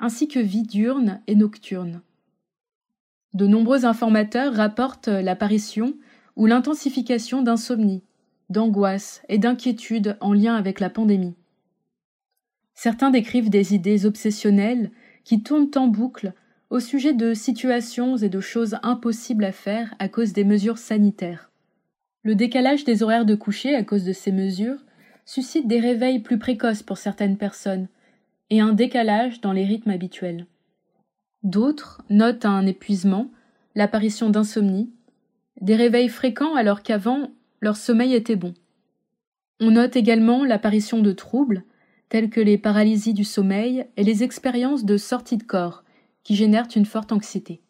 ainsi 0.00 0.26
que 0.26 0.40
vie 0.40 0.64
diurne 0.64 1.20
et 1.28 1.36
nocturne. 1.36 2.02
De 3.34 3.46
nombreux 3.46 3.86
informateurs 3.86 4.54
rapportent 4.54 5.08
l'apparition 5.08 5.94
ou 6.36 6.46
l'intensification 6.46 7.42
d'insomnie, 7.42 8.02
d'angoisse 8.50 9.22
et 9.28 9.38
d'inquiétude 9.38 10.16
en 10.20 10.32
lien 10.32 10.54
avec 10.54 10.80
la 10.80 10.90
pandémie. 10.90 11.34
Certains 12.74 13.10
décrivent 13.10 13.50
des 13.50 13.74
idées 13.74 14.06
obsessionnelles 14.06 14.90
qui 15.24 15.42
tournent 15.42 15.70
en 15.76 15.86
boucle 15.86 16.34
au 16.70 16.80
sujet 16.80 17.12
de 17.12 17.34
situations 17.34 18.16
et 18.16 18.28
de 18.28 18.40
choses 18.40 18.76
impossibles 18.82 19.44
à 19.44 19.52
faire 19.52 19.94
à 19.98 20.08
cause 20.08 20.32
des 20.32 20.44
mesures 20.44 20.78
sanitaires. 20.78 21.50
Le 22.22 22.34
décalage 22.34 22.84
des 22.84 23.02
horaires 23.02 23.26
de 23.26 23.34
coucher 23.34 23.74
à 23.74 23.82
cause 23.82 24.04
de 24.04 24.12
ces 24.12 24.32
mesures 24.32 24.84
suscite 25.24 25.66
des 25.66 25.80
réveils 25.80 26.20
plus 26.20 26.38
précoces 26.38 26.82
pour 26.82 26.98
certaines 26.98 27.36
personnes 27.36 27.88
et 28.50 28.60
un 28.60 28.72
décalage 28.72 29.40
dans 29.40 29.52
les 29.52 29.64
rythmes 29.64 29.90
habituels. 29.90 30.46
D'autres 31.42 32.02
notent 32.08 32.44
un 32.44 32.66
épuisement, 32.66 33.30
l'apparition 33.74 34.30
d'insomnie, 34.30 34.92
des 35.60 35.76
réveils 35.76 36.08
fréquents 36.08 36.54
alors 36.54 36.82
qu'avant 36.82 37.30
leur 37.60 37.76
sommeil 37.76 38.14
était 38.14 38.36
bon. 38.36 38.54
On 39.60 39.72
note 39.72 39.96
également 39.96 40.44
l'apparition 40.44 41.00
de 41.00 41.12
troubles, 41.12 41.64
tels 42.08 42.30
que 42.30 42.40
les 42.40 42.58
paralysies 42.58 43.14
du 43.14 43.24
sommeil 43.24 43.86
et 43.96 44.04
les 44.04 44.22
expériences 44.22 44.84
de 44.84 44.96
sortie 44.96 45.36
de 45.36 45.44
corps, 45.44 45.84
qui 46.24 46.36
génèrent 46.36 46.68
une 46.74 46.84
forte 46.84 47.12
anxiété. 47.12 47.62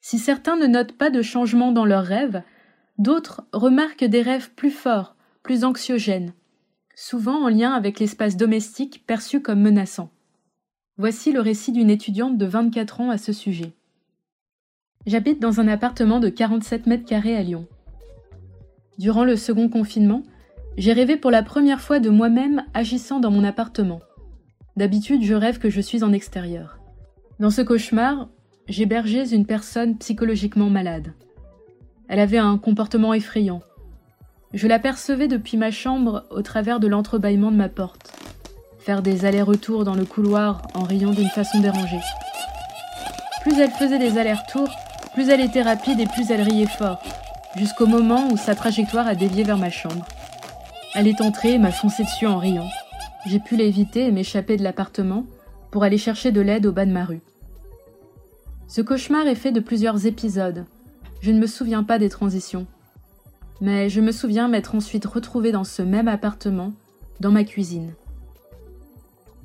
Si 0.00 0.18
certains 0.18 0.56
ne 0.56 0.66
notent 0.66 0.96
pas 0.96 1.10
de 1.10 1.22
changement 1.22 1.72
dans 1.72 1.84
leurs 1.84 2.04
rêves, 2.04 2.42
d'autres 2.98 3.42
remarquent 3.52 4.04
des 4.04 4.22
rêves 4.22 4.50
plus 4.54 4.70
forts, 4.70 5.16
plus 5.42 5.64
anxiogènes, 5.64 6.32
souvent 6.94 7.44
en 7.44 7.48
lien 7.48 7.72
avec 7.72 7.98
l'espace 7.98 8.36
domestique 8.36 9.04
perçu 9.06 9.40
comme 9.40 9.60
menaçant. 9.60 10.10
Voici 11.00 11.32
le 11.32 11.40
récit 11.40 11.72
d'une 11.72 11.88
étudiante 11.88 12.36
de 12.36 12.44
24 12.44 13.00
ans 13.00 13.08
à 13.08 13.16
ce 13.16 13.32
sujet. 13.32 13.72
J'habite 15.06 15.40
dans 15.40 15.58
un 15.58 15.66
appartement 15.66 16.20
de 16.20 16.28
47 16.28 16.86
mètres 16.86 17.06
carrés 17.06 17.38
à 17.38 17.42
Lyon. 17.42 17.66
Durant 18.98 19.24
le 19.24 19.36
second 19.36 19.70
confinement, 19.70 20.24
j'ai 20.76 20.92
rêvé 20.92 21.16
pour 21.16 21.30
la 21.30 21.42
première 21.42 21.80
fois 21.80 22.00
de 22.00 22.10
moi-même 22.10 22.64
agissant 22.74 23.18
dans 23.18 23.30
mon 23.30 23.44
appartement. 23.44 24.02
D'habitude, 24.76 25.22
je 25.22 25.32
rêve 25.32 25.58
que 25.58 25.70
je 25.70 25.80
suis 25.80 26.04
en 26.04 26.12
extérieur. 26.12 26.78
Dans 27.38 27.48
ce 27.48 27.62
cauchemar, 27.62 28.28
j'hébergeais 28.68 29.30
une 29.30 29.46
personne 29.46 29.96
psychologiquement 29.96 30.68
malade. 30.68 31.14
Elle 32.08 32.20
avait 32.20 32.36
un 32.36 32.58
comportement 32.58 33.14
effrayant. 33.14 33.62
Je 34.52 34.68
l'apercevais 34.68 35.28
depuis 35.28 35.56
ma 35.56 35.70
chambre 35.70 36.26
au 36.30 36.42
travers 36.42 36.78
de 36.78 36.88
l'entrebâillement 36.88 37.52
de 37.52 37.56
ma 37.56 37.70
porte, 37.70 38.12
des 38.98 39.24
allers-retours 39.24 39.84
dans 39.84 39.94
le 39.94 40.04
couloir 40.04 40.62
en 40.74 40.82
riant 40.82 41.12
d'une 41.12 41.28
façon 41.28 41.60
dérangée. 41.60 42.00
Plus 43.42 43.58
elle 43.58 43.70
faisait 43.70 44.00
des 44.00 44.18
allers-retours, 44.18 44.68
plus 45.14 45.28
elle 45.28 45.40
était 45.40 45.62
rapide 45.62 46.00
et 46.00 46.06
plus 46.06 46.30
elle 46.30 46.42
riait 46.42 46.66
fort, 46.66 47.00
jusqu'au 47.56 47.86
moment 47.86 48.28
où 48.30 48.36
sa 48.36 48.56
trajectoire 48.56 49.06
a 49.06 49.14
dévié 49.14 49.44
vers 49.44 49.58
ma 49.58 49.70
chambre. 49.70 50.04
Elle 50.94 51.06
est 51.06 51.20
entrée 51.20 51.54
et 51.54 51.58
m'a 51.58 51.70
foncé 51.70 52.02
dessus 52.02 52.26
en 52.26 52.38
riant. 52.38 52.68
J'ai 53.26 53.38
pu 53.38 53.56
l'éviter 53.56 54.06
et 54.06 54.12
m'échapper 54.12 54.56
de 54.56 54.64
l'appartement 54.64 55.24
pour 55.70 55.84
aller 55.84 55.98
chercher 55.98 56.32
de 56.32 56.40
l'aide 56.40 56.66
au 56.66 56.72
bas 56.72 56.86
de 56.86 56.92
ma 56.92 57.04
rue. 57.04 57.22
Ce 58.66 58.82
cauchemar 58.82 59.26
est 59.26 59.36
fait 59.36 59.52
de 59.52 59.60
plusieurs 59.60 60.06
épisodes. 60.06 60.66
Je 61.20 61.30
ne 61.30 61.38
me 61.38 61.46
souviens 61.46 61.84
pas 61.84 61.98
des 61.98 62.08
transitions. 62.08 62.66
Mais 63.60 63.88
je 63.88 64.00
me 64.00 64.10
souviens 64.10 64.48
m'être 64.48 64.74
ensuite 64.74 65.04
retrouvée 65.04 65.52
dans 65.52 65.64
ce 65.64 65.82
même 65.82 66.08
appartement, 66.08 66.72
dans 67.20 67.30
ma 67.30 67.44
cuisine. 67.44 67.92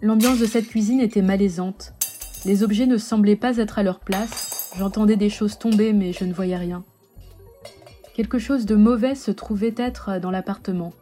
L'ambiance 0.01 0.39
de 0.39 0.45
cette 0.45 0.67
cuisine 0.67 0.99
était 0.99 1.21
malaisante. 1.21 1.93
Les 2.45 2.63
objets 2.63 2.85
ne 2.85 2.97
semblaient 2.97 3.35
pas 3.35 3.57
être 3.57 3.79
à 3.79 3.83
leur 3.83 3.99
place. 3.99 4.71
J'entendais 4.77 5.15
des 5.15 5.29
choses 5.29 5.57
tomber, 5.57 5.93
mais 5.93 6.11
je 6.11 6.25
ne 6.25 6.33
voyais 6.33 6.57
rien. 6.57 6.83
Quelque 8.13 8.37
chose 8.37 8.65
de 8.65 8.75
mauvais 8.75 9.15
se 9.15 9.31
trouvait 9.31 9.73
être 9.77 10.19
dans 10.19 10.31
l'appartement. 10.31 10.93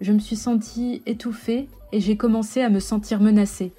Je 0.00 0.12
me 0.12 0.18
suis 0.18 0.36
sentie 0.36 1.02
étouffée 1.06 1.68
et 1.92 2.00
j'ai 2.00 2.16
commencé 2.16 2.60
à 2.60 2.70
me 2.70 2.80
sentir 2.80 3.20
menacée. 3.20 3.72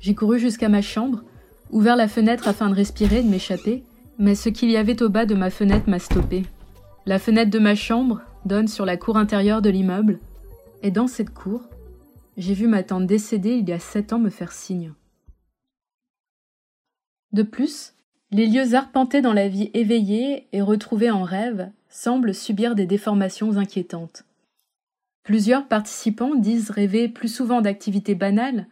J'ai 0.00 0.14
couru 0.14 0.38
jusqu'à 0.38 0.68
ma 0.68 0.82
chambre, 0.82 1.22
ouvert 1.70 1.96
la 1.96 2.08
fenêtre 2.08 2.48
afin 2.48 2.70
de 2.70 2.74
respirer 2.74 3.18
et 3.18 3.22
de 3.22 3.28
m'échapper, 3.28 3.82
mais 4.18 4.34
ce 4.34 4.48
qu'il 4.48 4.70
y 4.70 4.76
avait 4.76 5.02
au 5.02 5.08
bas 5.08 5.26
de 5.26 5.34
ma 5.34 5.50
fenêtre 5.50 5.88
m'a 5.88 5.98
stoppé. 5.98 6.44
La 7.04 7.18
fenêtre 7.18 7.50
de 7.50 7.58
ma 7.58 7.74
chambre 7.74 8.20
donne 8.46 8.68
sur 8.68 8.86
la 8.86 8.96
cour 8.96 9.16
intérieure 9.16 9.62
de 9.62 9.70
l'immeuble, 9.70 10.18
et 10.82 10.90
dans 10.90 11.06
cette 11.06 11.30
cour, 11.30 11.62
j'ai 12.36 12.54
vu 12.54 12.66
ma 12.66 12.82
tante 12.82 13.06
décédée 13.06 13.56
il 13.56 13.68
y 13.68 13.72
a 13.72 13.78
sept 13.78 14.12
ans 14.12 14.18
me 14.18 14.30
faire 14.30 14.52
signe. 14.52 14.92
De 17.32 17.42
plus, 17.42 17.94
les 18.30 18.46
lieux 18.46 18.74
arpentés 18.74 19.22
dans 19.22 19.32
la 19.32 19.48
vie 19.48 19.70
éveillée 19.74 20.48
et 20.52 20.62
retrouvés 20.62 21.10
en 21.10 21.22
rêve 21.22 21.70
semblent 21.88 22.34
subir 22.34 22.74
des 22.74 22.86
déformations 22.86 23.56
inquiétantes. 23.56 24.24
Plusieurs 25.22 25.66
participants 25.66 26.34
disent 26.34 26.70
rêver 26.70 27.08
plus 27.08 27.28
souvent 27.28 27.60
d'activités 27.60 28.14
banales 28.14 28.66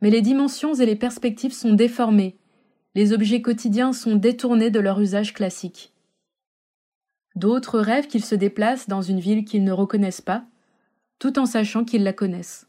mais 0.00 0.10
les 0.10 0.22
dimensions 0.22 0.74
et 0.74 0.86
les 0.86 0.96
perspectives 0.96 1.52
sont 1.52 1.72
déformées, 1.72 2.36
les 2.94 3.12
objets 3.12 3.42
quotidiens 3.42 3.92
sont 3.92 4.16
détournés 4.16 4.70
de 4.70 4.80
leur 4.80 5.00
usage 5.00 5.34
classique. 5.34 5.92
D'autres 7.34 7.78
rêvent 7.78 8.06
qu'ils 8.06 8.24
se 8.24 8.34
déplacent 8.34 8.88
dans 8.88 9.02
une 9.02 9.20
ville 9.20 9.44
qu'ils 9.44 9.64
ne 9.64 9.72
reconnaissent 9.72 10.22
pas, 10.22 10.44
tout 11.18 11.38
en 11.38 11.46
sachant 11.46 11.84
qu'ils 11.84 12.02
la 12.02 12.12
connaissent. 12.12 12.65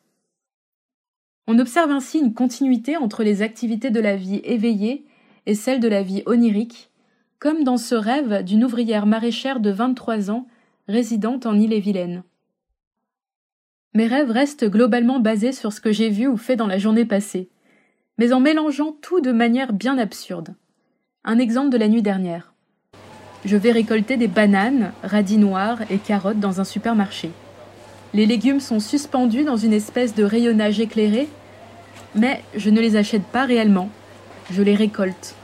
On 1.49 1.59
observe 1.59 1.91
ainsi 1.91 2.19
une 2.19 2.33
continuité 2.33 2.97
entre 2.97 3.23
les 3.23 3.41
activités 3.41 3.89
de 3.89 4.01
la 4.01 4.17
vie 4.17 4.41
éveillée 4.43 5.05
et 5.45 5.55
celles 5.55 5.79
de 5.79 5.87
la 5.87 6.03
vie 6.03 6.21
onirique, 6.25 6.91
comme 7.39 7.63
dans 7.63 7.77
ce 7.77 7.95
rêve 7.95 8.43
d'une 8.43 8.65
ouvrière 8.65 9.05
maraîchère 9.05 9.61
de 9.61 9.71
23 9.71 10.29
ans 10.29 10.45
résidente 10.89 11.45
en 11.45 11.55
Ille-et-Vilaine. 11.55 12.23
Mes 13.93 14.07
rêves 14.07 14.29
restent 14.29 14.69
globalement 14.69 15.19
basés 15.19 15.53
sur 15.53 15.71
ce 15.71 15.79
que 15.79 15.91
j'ai 15.93 16.09
vu 16.09 16.27
ou 16.27 16.35
fait 16.35 16.57
dans 16.57 16.67
la 16.67 16.77
journée 16.77 17.05
passée, 17.05 17.49
mais 18.17 18.33
en 18.33 18.41
mélangeant 18.41 18.91
tout 19.01 19.21
de 19.21 19.31
manière 19.31 19.71
bien 19.71 19.97
absurde. 19.97 20.53
Un 21.23 21.39
exemple 21.39 21.69
de 21.69 21.77
la 21.77 21.87
nuit 21.87 22.01
dernière. 22.01 22.53
Je 23.45 23.55
vais 23.55 23.71
récolter 23.71 24.17
des 24.17 24.27
bananes, 24.27 24.91
radis 25.01 25.37
noirs 25.37 25.79
et 25.89 25.97
carottes 25.97 26.39
dans 26.39 26.59
un 26.59 26.65
supermarché. 26.65 27.31
Les 28.13 28.25
légumes 28.25 28.59
sont 28.59 28.79
suspendus 28.79 29.43
dans 29.43 29.57
une 29.57 29.73
espèce 29.73 30.15
de 30.15 30.23
rayonnage 30.23 30.79
éclairé, 30.79 31.27
mais 32.15 32.43
je 32.55 32.69
ne 32.69 32.81
les 32.81 32.95
achète 32.95 33.23
pas 33.23 33.45
réellement, 33.45 33.89
je 34.51 34.61
les 34.61 34.75
récolte. 34.75 35.35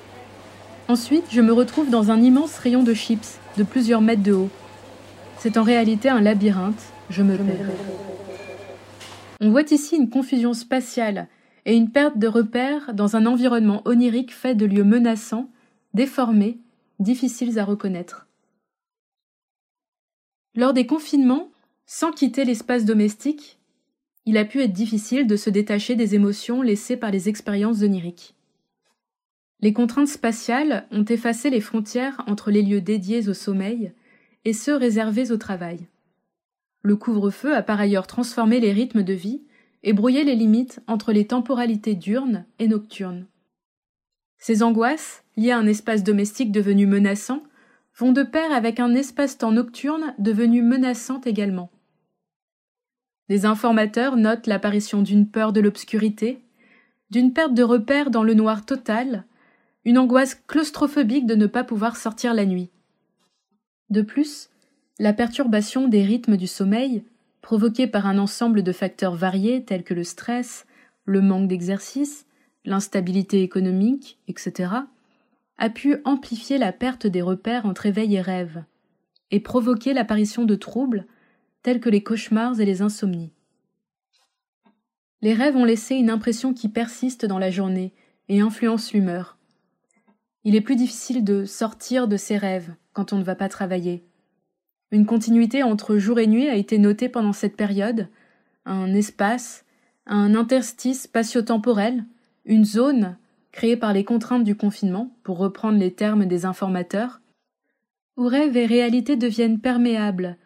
Ensuite, 0.87 1.25
je 1.31 1.41
me 1.41 1.53
retrouve 1.53 1.89
dans 1.89 2.11
un 2.11 2.21
immense 2.21 2.57
rayon 2.57 2.83
de 2.83 2.93
chips 2.93 3.39
de 3.57 3.63
plusieurs 3.63 4.01
mètres 4.01 4.23
de 4.23 4.33
haut. 4.33 4.49
C'est 5.39 5.57
en 5.57 5.63
réalité 5.63 6.09
un 6.09 6.21
labyrinthe, 6.21 6.81
je 7.09 7.23
me 7.23 7.37
perds. 7.37 7.69
On 9.41 9.49
voit 9.49 9.69
ici 9.71 9.95
une 9.95 10.09
confusion 10.09 10.53
spatiale 10.53 11.27
et 11.65 11.75
une 11.75 11.91
perte 11.91 12.17
de 12.17 12.27
repères 12.27 12.93
dans 12.93 13.15
un 13.15 13.25
environnement 13.25 13.81
onirique 13.85 14.33
fait 14.33 14.55
de 14.55 14.65
lieux 14.65 14.83
menaçants, 14.83 15.49
déformés, 15.93 16.59
difficiles 16.99 17.59
à 17.59 17.65
reconnaître. 17.65 18.27
Lors 20.55 20.73
des 20.73 20.85
confinements, 20.85 21.49
sans 21.85 22.11
quitter 22.11 22.45
l'espace 22.45 22.85
domestique, 22.85 23.57
il 24.25 24.37
a 24.37 24.45
pu 24.45 24.61
être 24.61 24.73
difficile 24.73 25.27
de 25.27 25.35
se 25.35 25.49
détacher 25.49 25.95
des 25.95 26.15
émotions 26.15 26.61
laissées 26.61 26.97
par 26.97 27.11
les 27.11 27.29
expériences 27.29 27.81
oniriques. 27.81 28.35
Les 29.59 29.73
contraintes 29.73 30.07
spatiales 30.07 30.87
ont 30.91 31.05
effacé 31.05 31.49
les 31.49 31.61
frontières 31.61 32.23
entre 32.27 32.51
les 32.51 32.61
lieux 32.61 32.81
dédiés 32.81 33.29
au 33.29 33.33
sommeil 33.33 33.93
et 34.45 34.53
ceux 34.53 34.75
réservés 34.75 35.31
au 35.31 35.37
travail. 35.37 35.87
Le 36.81 36.97
couvre-feu 36.97 37.55
a 37.55 37.63
par 37.63 37.79
ailleurs 37.79 38.07
transformé 38.07 38.59
les 38.59 38.73
rythmes 38.73 39.03
de 39.03 39.13
vie 39.13 39.41
et 39.83 39.93
brouillé 39.93 40.23
les 40.23 40.35
limites 40.35 40.81
entre 40.87 41.13
les 41.13 41.27
temporalités 41.27 41.95
diurnes 41.95 42.45
et 42.59 42.67
nocturnes. 42.67 43.25
Ces 44.37 44.63
angoisses, 44.63 45.23
liées 45.37 45.51
à 45.51 45.57
un 45.57 45.67
espace 45.67 46.03
domestique 46.03 46.51
devenu 46.51 46.85
menaçant, 46.85 47.43
vont 47.95 48.11
de 48.11 48.23
pair 48.23 48.51
avec 48.51 48.79
un 48.79 48.93
espace-temps 48.93 49.51
nocturne 49.53 50.13
devenu 50.19 50.61
menaçant 50.61 51.21
également. 51.21 51.69
Les 53.29 53.45
informateurs 53.45 54.17
notent 54.17 54.47
l'apparition 54.47 55.01
d'une 55.01 55.27
peur 55.27 55.53
de 55.53 55.61
l'obscurité, 55.61 56.41
d'une 57.09 57.33
perte 57.33 57.53
de 57.53 57.63
repères 57.63 58.09
dans 58.09 58.23
le 58.23 58.33
noir 58.33 58.65
total, 58.65 59.25
une 59.85 59.97
angoisse 59.97 60.35
claustrophobique 60.47 61.25
de 61.25 61.35
ne 61.35 61.47
pas 61.47 61.63
pouvoir 61.63 61.95
sortir 61.97 62.33
la 62.33 62.45
nuit. 62.45 62.69
De 63.89 64.01
plus, 64.01 64.49
la 64.99 65.13
perturbation 65.13 65.87
des 65.87 66.03
rythmes 66.03 66.37
du 66.37 66.47
sommeil, 66.47 67.03
provoquée 67.41 67.87
par 67.87 68.07
un 68.07 68.17
ensemble 68.17 68.63
de 68.63 68.71
facteurs 68.71 69.15
variés 69.15 69.63
tels 69.63 69.83
que 69.83 69.93
le 69.93 70.03
stress, 70.03 70.65
le 71.05 71.21
manque 71.21 71.47
d'exercice, 71.47 72.25
l'instabilité 72.65 73.41
économique, 73.43 74.19
etc., 74.27 74.71
a 75.57 75.69
pu 75.69 75.97
amplifier 76.05 76.57
la 76.57 76.71
perte 76.71 77.05
des 77.05 77.21
repères 77.21 77.65
entre 77.65 77.85
éveil 77.85 78.15
et 78.15 78.21
rêve, 78.21 78.63
et 79.31 79.39
provoquer 79.39 79.93
l'apparition 79.93 80.45
de 80.45 80.55
troubles 80.55 81.05
tels 81.63 81.79
que 81.79 81.89
les 81.89 82.03
cauchemars 82.03 82.59
et 82.59 82.65
les 82.65 82.81
insomnies. 82.81 83.31
Les 85.21 85.33
rêves 85.33 85.55
ont 85.55 85.65
laissé 85.65 85.95
une 85.95 86.09
impression 86.09 86.53
qui 86.53 86.67
persiste 86.67 87.25
dans 87.25 87.39
la 87.39 87.49
journée 87.49 87.93
et 88.27 88.41
influence 88.41 88.91
l'humeur. 88.93 89.37
Il 90.43 90.55
est 90.55 90.61
plus 90.61 90.75
difficile 90.75 91.23
de 91.23 91.45
sortir 91.45 92.09
de 92.09 92.17
ses 92.17 92.37
rêves 92.37 92.75
quand 92.91 93.13
on 93.13 93.17
ne 93.17 93.23
va 93.23 93.35
pas 93.35 93.47
travailler. 93.47 94.03
Une 94.91 95.05
continuité 95.05 95.63
entre 95.63 95.97
jour 95.97 96.19
et 96.19 96.27
nuit 96.27 96.49
a 96.49 96.55
été 96.55 96.77
notée 96.77 97.09
pendant 97.09 97.33
cette 97.33 97.55
période, 97.55 98.09
un 98.65 98.93
espace, 98.93 99.65
un 100.05 100.35
interstice 100.35 101.03
spatio-temporel, 101.03 102.03
une 102.45 102.65
zone 102.65 103.17
créée 103.53 103.77
par 103.77 103.93
les 103.93 104.03
contraintes 104.03 104.43
du 104.43 104.55
confinement, 104.55 105.15
pour 105.23 105.37
reprendre 105.37 105.79
les 105.79 105.93
termes 105.93 106.25
des 106.25 106.45
informateurs, 106.45 107.21
où 108.17 108.27
rêve 108.27 108.57
et 108.57 108.65
réalité 108.65 109.15
deviennent 109.15 109.59
perméables, 109.59 110.37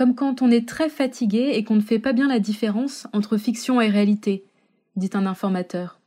comme 0.00 0.14
quand 0.14 0.40
on 0.40 0.50
est 0.50 0.66
très 0.66 0.88
fatigué 0.88 1.50
et 1.52 1.62
qu'on 1.62 1.74
ne 1.74 1.82
fait 1.82 1.98
pas 1.98 2.14
bien 2.14 2.26
la 2.26 2.38
différence 2.38 3.06
entre 3.12 3.36
fiction 3.36 3.82
et 3.82 3.90
réalité, 3.90 4.46
dit 4.96 5.10
un 5.12 5.26
informateur. 5.26 6.00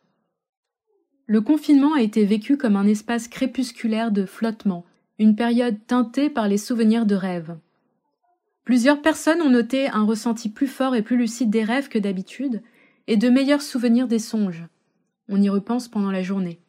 Le 1.28 1.42
confinement 1.42 1.94
a 1.94 2.02
été 2.02 2.26
vécu 2.26 2.58
comme 2.58 2.76
un 2.76 2.88
espace 2.88 3.28
crépusculaire 3.28 4.10
de 4.10 4.26
flottement, 4.26 4.84
une 5.20 5.36
période 5.36 5.78
teintée 5.86 6.32
par 6.32 6.48
les 6.48 6.58
souvenirs 6.58 7.06
de 7.06 7.14
rêve. 7.14 7.56
Plusieurs 8.64 9.00
personnes 9.00 9.44
ont 9.44 9.52
noté 9.52 9.88
un 9.90 10.06
ressenti 10.06 10.50
plus 10.50 10.66
fort 10.66 10.96
et 10.96 11.04
plus 11.04 11.16
lucide 11.18 11.52
des 11.52 11.64
rêves 11.64 11.88
que 11.88 12.00
d'habitude, 12.00 12.64
et 13.06 13.16
de 13.16 13.30
meilleurs 13.30 13.62
souvenirs 13.62 14.08
des 14.08 14.18
songes. 14.18 14.66
On 15.30 15.40
y 15.40 15.50
repense 15.50 15.88
pendant 15.88 16.10
la 16.10 16.24
journée. 16.24 16.60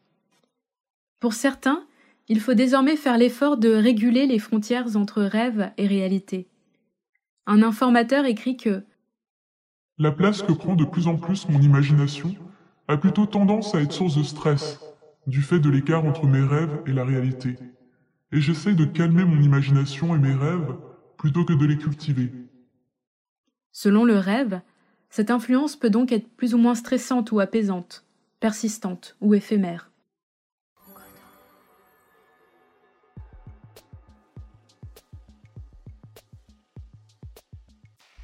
Pour 1.21 1.33
certains, 1.33 1.87
il 2.28 2.38
faut 2.38 2.52
désormais 2.52 2.97
faire 2.97 3.16
l'effort 3.16 3.57
de 3.57 3.71
réguler 3.71 4.26
les 4.26 4.38
frontières 4.38 4.95
entre 4.99 5.23
rêve 5.23 5.73
et 5.78 5.87
réalité. 5.87 6.49
Un 7.46 7.62
informateur 7.62 8.26
écrit 8.26 8.56
que 8.58 8.84
La 9.98 10.12
place 10.12 10.42
que 10.42 10.52
prend 10.52 10.76
de 10.76 10.84
plus 10.84 11.08
en 11.08 11.18
plus 11.18 11.48
mon 11.48 11.60
imagination 11.60 12.36
a 12.88 12.96
plutôt 12.96 13.26
tendance 13.26 13.74
à 13.74 13.80
être 13.83 13.92
source 13.92 14.16
de 14.16 14.22
stress, 14.22 14.80
du 15.26 15.42
fait 15.42 15.61
de 15.61 15.70
l'écart 15.70 16.04
entre 16.04 16.26
mes 16.26 16.42
rêves 16.42 16.80
et 16.87 16.92
la 16.92 17.04
réalité. 17.04 17.59
Et 18.33 18.40
j'essaie 18.40 18.74
de 18.74 18.85
calmer 18.85 19.24
mon 19.24 19.40
imagination 19.40 20.14
et 20.14 20.18
mes 20.18 20.35
rêves 20.35 20.76
plutôt 21.16 21.44
que 21.44 21.52
de 21.54 21.66
les 21.66 21.78
cultiver. 21.78 22.33
Selon 23.72 24.04
le 24.04 24.18
rêve, 24.18 24.62
cette 25.11 25.30
influence 25.30 25.76
peut 25.76 25.90
donc 25.90 26.12
être 26.12 26.28
plus 26.37 26.54
ou 26.54 26.59
moins 26.59 26.74
stressante 26.74 27.30
ou 27.33 27.40
apaisante, 27.40 28.07
persistante 28.40 29.16
ou 29.20 29.35
éphémère. 29.35 29.90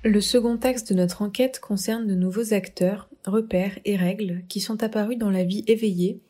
Le 0.02 0.22
second 0.22 0.56
axe 0.56 0.84
de 0.84 0.94
notre 0.94 1.20
enquête 1.20 1.60
concerne 1.60 2.06
de 2.06 2.14
nouveaux 2.14 2.54
acteurs, 2.54 3.10
repères 3.26 3.78
et 3.84 3.96
règles 3.96 4.44
qui 4.48 4.60
sont 4.60 4.82
apparus 4.82 5.18
dans 5.18 5.28
la 5.28 5.44
vie 5.44 5.62
éveillée 5.66 6.20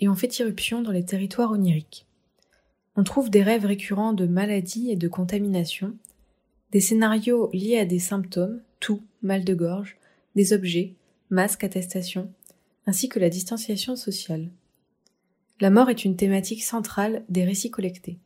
et 0.00 0.08
ont 0.08 0.16
fait 0.16 0.40
irruption 0.40 0.82
dans 0.82 0.90
les 0.90 1.04
territoires 1.04 1.52
oniriques. 1.52 2.06
On 2.96 3.04
trouve 3.04 3.30
des 3.30 3.44
rêves 3.44 3.66
récurrents 3.66 4.14
de 4.14 4.26
maladies 4.26 4.90
et 4.90 4.96
de 4.96 5.06
contamination, 5.06 5.94
des 6.72 6.80
scénarios 6.80 7.50
liés 7.52 7.78
à 7.78 7.84
des 7.84 8.00
symptômes, 8.00 8.62
tout, 8.80 9.00
mal 9.22 9.44
de 9.44 9.54
gorge, 9.54 9.96
des 10.34 10.52
objets, 10.52 10.94
masques, 11.30 11.62
attestations, 11.62 12.32
ainsi 12.86 13.08
que 13.08 13.20
la 13.20 13.30
distanciation 13.30 13.94
sociale. 13.94 14.48
La 15.60 15.70
mort 15.70 15.88
est 15.88 16.04
une 16.04 16.16
thématique 16.16 16.64
centrale 16.64 17.22
des 17.28 17.44
récits 17.44 17.70
collectés. 17.70 18.18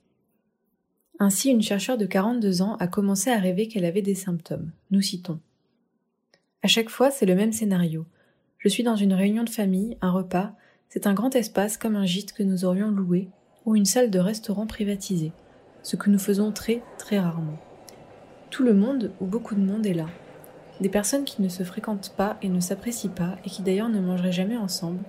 Ainsi, 1.24 1.48
une 1.48 1.62
chercheure 1.62 1.96
de 1.96 2.04
42 2.04 2.60
ans 2.60 2.76
a 2.80 2.86
commencé 2.86 3.30
à 3.30 3.38
rêver 3.38 3.66
qu'elle 3.66 3.86
avait 3.86 4.02
des 4.02 4.14
symptômes. 4.14 4.72
Nous 4.90 5.00
citons. 5.00 5.40
À 6.62 6.68
chaque 6.68 6.90
fois, 6.90 7.10
c'est 7.10 7.24
le 7.24 7.34
même 7.34 7.54
scénario. 7.54 8.04
Je 8.58 8.68
suis 8.68 8.82
dans 8.82 8.96
une 8.96 9.14
réunion 9.14 9.42
de 9.42 9.48
famille, 9.48 9.96
un 10.02 10.10
repas, 10.10 10.52
c'est 10.90 11.06
un 11.06 11.14
grand 11.14 11.34
espace 11.34 11.78
comme 11.78 11.96
un 11.96 12.04
gîte 12.04 12.34
que 12.34 12.42
nous 12.42 12.66
aurions 12.66 12.90
loué, 12.90 13.30
ou 13.64 13.74
une 13.74 13.86
salle 13.86 14.10
de 14.10 14.18
restaurant 14.18 14.66
privatisée, 14.66 15.32
ce 15.82 15.96
que 15.96 16.10
nous 16.10 16.18
faisons 16.18 16.52
très, 16.52 16.82
très 16.98 17.18
rarement. 17.18 17.56
Tout 18.50 18.64
le 18.64 18.74
monde, 18.74 19.10
ou 19.18 19.24
beaucoup 19.24 19.54
de 19.54 19.64
monde, 19.64 19.86
est 19.86 19.94
là. 19.94 20.10
Des 20.82 20.90
personnes 20.90 21.24
qui 21.24 21.40
ne 21.40 21.48
se 21.48 21.62
fréquentent 21.62 22.12
pas 22.18 22.36
et 22.42 22.50
ne 22.50 22.60
s'apprécient 22.60 23.12
pas, 23.12 23.38
et 23.46 23.48
qui 23.48 23.62
d'ailleurs 23.62 23.88
ne 23.88 24.00
mangeraient 24.00 24.30
jamais 24.30 24.58
ensemble. 24.58 25.02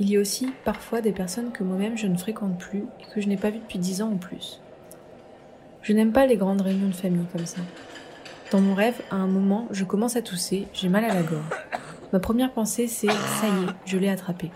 Il 0.00 0.10
y 0.10 0.18
a 0.18 0.20
aussi 0.20 0.48
parfois 0.66 1.00
des 1.00 1.12
personnes 1.12 1.50
que 1.50 1.64
moi-même 1.64 1.96
je 1.96 2.08
ne 2.08 2.18
fréquente 2.18 2.58
plus 2.58 2.84
et 3.00 3.14
que 3.14 3.22
je 3.22 3.28
n'ai 3.28 3.38
pas 3.38 3.48
vues 3.48 3.60
depuis 3.60 3.78
dix 3.78 4.02
ans 4.02 4.12
ou 4.12 4.16
plus. 4.16 4.60
Je 5.84 5.92
n'aime 5.92 6.12
pas 6.12 6.24
les 6.24 6.38
grandes 6.38 6.62
réunions 6.62 6.88
de 6.88 6.94
famille 6.94 7.26
comme 7.30 7.44
ça. 7.44 7.60
Dans 8.50 8.60
mon 8.62 8.74
rêve, 8.74 9.02
à 9.10 9.16
un 9.16 9.26
moment, 9.26 9.68
je 9.70 9.84
commence 9.84 10.16
à 10.16 10.22
tousser, 10.22 10.66
j'ai 10.72 10.88
mal 10.88 11.04
à 11.04 11.12
la 11.12 11.22
gorge. 11.22 11.44
Ma 12.10 12.20
première 12.20 12.52
pensée, 12.52 12.88
c'est 12.88 13.08
ça 13.08 13.48
y 13.48 13.64
est, 13.64 13.74
je 13.84 13.98
l'ai 13.98 14.08
attrapé. 14.08 14.50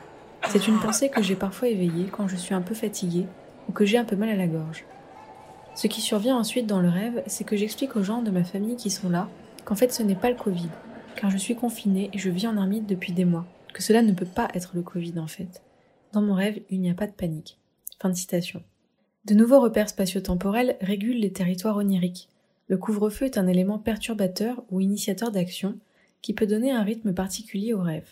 C'est 0.48 0.68
une 0.68 0.78
pensée 0.78 1.10
que 1.10 1.22
j'ai 1.22 1.34
parfois 1.36 1.68
éveillée 1.68 2.06
quand 2.10 2.28
je 2.28 2.36
suis 2.36 2.54
un 2.54 2.62
peu 2.62 2.74
fatiguée 2.74 3.26
ou 3.68 3.72
que 3.72 3.84
j'ai 3.84 3.98
un 3.98 4.06
peu 4.06 4.16
mal 4.16 4.30
à 4.30 4.36
la 4.36 4.46
gorge. 4.46 4.86
Ce 5.74 5.86
qui 5.86 6.00
survient 6.00 6.34
ensuite 6.34 6.66
dans 6.66 6.80
le 6.80 6.88
rêve, 6.88 7.22
c'est 7.26 7.44
que 7.44 7.58
j'explique 7.58 7.96
aux 7.96 8.02
gens 8.02 8.22
de 8.22 8.30
ma 8.30 8.42
famille 8.42 8.76
qui 8.76 8.88
sont 8.88 9.10
là 9.10 9.28
qu'en 9.66 9.74
fait 9.74 9.92
ce 9.92 10.02
n'est 10.02 10.14
pas 10.14 10.30
le 10.30 10.36
Covid, 10.36 10.70
car 11.14 11.28
je 11.28 11.36
suis 11.36 11.56
confinée 11.56 12.08
et 12.14 12.18
je 12.18 12.30
vis 12.30 12.46
en 12.46 12.56
ermite 12.56 12.86
depuis 12.86 13.12
des 13.12 13.26
mois, 13.26 13.44
que 13.74 13.82
cela 13.82 14.00
ne 14.00 14.12
peut 14.14 14.24
pas 14.24 14.48
être 14.54 14.70
le 14.74 14.82
Covid 14.82 15.18
en 15.18 15.26
fait. 15.26 15.62
Dans 16.14 16.22
mon 16.22 16.32
rêve, 16.32 16.58
il 16.70 16.80
n'y 16.80 16.90
a 16.90 16.94
pas 16.94 17.06
de 17.06 17.12
panique. 17.12 17.58
Fin 18.00 18.08
de 18.08 18.14
citation. 18.14 18.62
De 19.24 19.34
nouveaux 19.34 19.60
repères 19.60 19.88
spatio-temporels 19.88 20.76
régulent 20.80 21.20
les 21.20 21.32
territoires 21.32 21.76
oniriques. 21.76 22.28
Le 22.68 22.78
couvre-feu 22.78 23.26
est 23.26 23.38
un 23.38 23.46
élément 23.46 23.78
perturbateur 23.78 24.64
ou 24.70 24.80
initiateur 24.80 25.30
d'action 25.30 25.78
qui 26.22 26.34
peut 26.34 26.46
donner 26.46 26.70
un 26.70 26.82
rythme 26.82 27.12
particulier 27.12 27.74
au 27.74 27.80
rêve. 27.80 28.08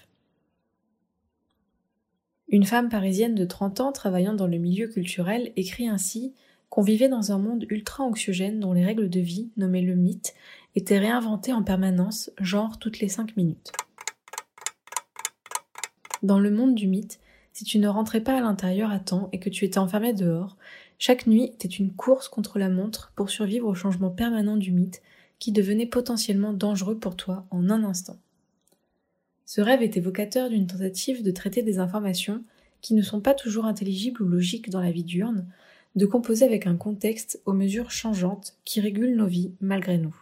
Une 2.48 2.64
femme 2.64 2.88
parisienne 2.88 3.34
de 3.34 3.44
30 3.44 3.80
ans 3.80 3.92
travaillant 3.92 4.34
dans 4.34 4.46
le 4.46 4.58
milieu 4.58 4.88
culturel 4.88 5.52
écrit 5.56 5.88
ainsi 5.88 6.32
qu'on 6.68 6.82
vivait 6.82 7.08
dans 7.08 7.32
un 7.32 7.38
monde 7.38 7.66
ultra-anxiogène 7.68 8.60
dont 8.60 8.72
les 8.72 8.84
règles 8.84 9.10
de 9.10 9.20
vie, 9.20 9.50
nommées 9.56 9.82
le 9.82 9.94
mythe, 9.94 10.34
étaient 10.74 10.98
réinventées 10.98 11.52
en 11.52 11.62
permanence, 11.62 12.30
genre 12.38 12.78
toutes 12.78 13.00
les 13.00 13.08
cinq 13.08 13.36
minutes. 13.36 13.72
Dans 16.22 16.38
le 16.38 16.50
monde 16.50 16.74
du 16.74 16.86
mythe, 16.86 17.20
si 17.52 17.64
tu 17.64 17.78
ne 17.78 17.88
rentrais 17.88 18.20
pas 18.20 18.36
à 18.36 18.40
l'intérieur 18.40 18.90
à 18.90 19.00
temps 19.00 19.28
et 19.32 19.38
que 19.38 19.48
tu 19.48 19.64
étais 19.64 19.78
enfermé 19.78 20.12
dehors, 20.12 20.56
chaque 20.98 21.26
nuit 21.26 21.44
était 21.44 21.68
une 21.68 21.92
course 21.92 22.28
contre 22.28 22.58
la 22.58 22.68
montre 22.68 23.12
pour 23.16 23.30
survivre 23.30 23.68
au 23.68 23.74
changement 23.74 24.10
permanent 24.10 24.56
du 24.56 24.72
mythe 24.72 25.02
qui 25.38 25.52
devenait 25.52 25.86
potentiellement 25.86 26.52
dangereux 26.52 26.98
pour 26.98 27.16
toi 27.16 27.46
en 27.50 27.68
un 27.68 27.84
instant. 27.84 28.16
Ce 29.44 29.60
rêve 29.60 29.82
est 29.82 29.96
évocateur 29.96 30.48
d'une 30.48 30.66
tentative 30.66 31.22
de 31.22 31.30
traiter 31.30 31.62
des 31.62 31.78
informations 31.78 32.42
qui 32.80 32.94
ne 32.94 33.02
sont 33.02 33.20
pas 33.20 33.34
toujours 33.34 33.66
intelligibles 33.66 34.22
ou 34.22 34.28
logiques 34.28 34.70
dans 34.70 34.80
la 34.80 34.90
vie 34.90 35.04
diurne, 35.04 35.46
de 35.94 36.06
composer 36.06 36.44
avec 36.44 36.66
un 36.66 36.76
contexte 36.76 37.40
aux 37.46 37.52
mesures 37.52 37.90
changeantes 37.90 38.54
qui 38.64 38.80
régulent 38.80 39.16
nos 39.16 39.26
vies 39.26 39.52
malgré 39.60 39.98
nous. 39.98 40.14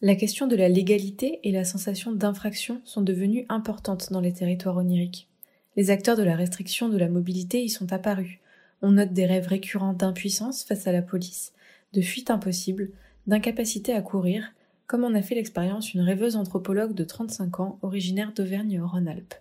La 0.00 0.14
question 0.16 0.46
de 0.46 0.56
la 0.56 0.68
légalité 0.68 1.40
et 1.44 1.52
la 1.52 1.64
sensation 1.64 2.12
d'infraction 2.12 2.80
sont 2.84 3.02
devenues 3.02 3.46
importantes 3.48 4.12
dans 4.12 4.20
les 4.20 4.32
territoires 4.32 4.76
oniriques. 4.76 5.28
Les 5.76 5.90
acteurs 5.90 6.16
de 6.16 6.22
la 6.22 6.36
restriction 6.36 6.88
de 6.88 6.98
la 6.98 7.08
mobilité 7.08 7.62
y 7.62 7.68
sont 7.68 7.92
apparus, 7.92 8.40
on 8.82 8.92
note 8.92 9.12
des 9.12 9.26
rêves 9.26 9.46
récurrents 9.46 9.92
d'impuissance 9.92 10.64
face 10.64 10.86
à 10.86 10.92
la 10.92 11.02
police, 11.02 11.52
de 11.92 12.00
fuite 12.00 12.30
impossible, 12.30 12.90
d'incapacité 13.26 13.94
à 13.94 14.02
courir, 14.02 14.52
comme 14.86 15.04
en 15.04 15.14
a 15.14 15.22
fait 15.22 15.36
l'expérience 15.36 15.94
une 15.94 16.00
rêveuse 16.00 16.36
anthropologue 16.36 16.94
de 16.94 17.04
35 17.04 17.60
ans 17.60 17.78
originaire 17.82 18.32
d'Auvergne-Rhône-Alpes. 18.34 19.34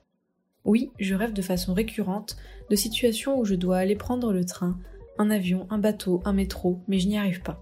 Oui, 0.63 0.91
je 0.99 1.15
rêve 1.15 1.33
de 1.33 1.41
façon 1.41 1.73
récurrente 1.73 2.37
de 2.69 2.75
situations 2.75 3.39
où 3.39 3.45
je 3.45 3.55
dois 3.55 3.79
aller 3.79 3.95
prendre 3.95 4.31
le 4.31 4.45
train, 4.45 4.77
un 5.17 5.31
avion, 5.31 5.65
un 5.71 5.79
bateau, 5.79 6.21
un 6.23 6.33
métro, 6.33 6.79
mais 6.87 6.99
je 6.99 7.07
n'y 7.07 7.17
arrive 7.17 7.41
pas. 7.41 7.61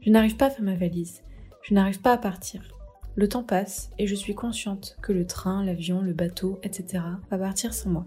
Je 0.00 0.10
n'arrive 0.10 0.36
pas 0.36 0.46
à 0.46 0.50
faire 0.50 0.64
ma 0.64 0.74
valise. 0.74 1.22
Je 1.62 1.74
n'arrive 1.74 2.00
pas 2.00 2.12
à 2.12 2.18
partir. 2.18 2.74
Le 3.16 3.28
temps 3.28 3.42
passe 3.42 3.90
et 3.98 4.06
je 4.06 4.14
suis 4.14 4.34
consciente 4.34 4.96
que 5.02 5.12
le 5.12 5.26
train, 5.26 5.64
l'avion, 5.64 6.00
le 6.00 6.12
bateau, 6.12 6.58
etc. 6.62 7.02
va 7.30 7.38
partir 7.38 7.74
sans 7.74 7.90
moi. 7.90 8.06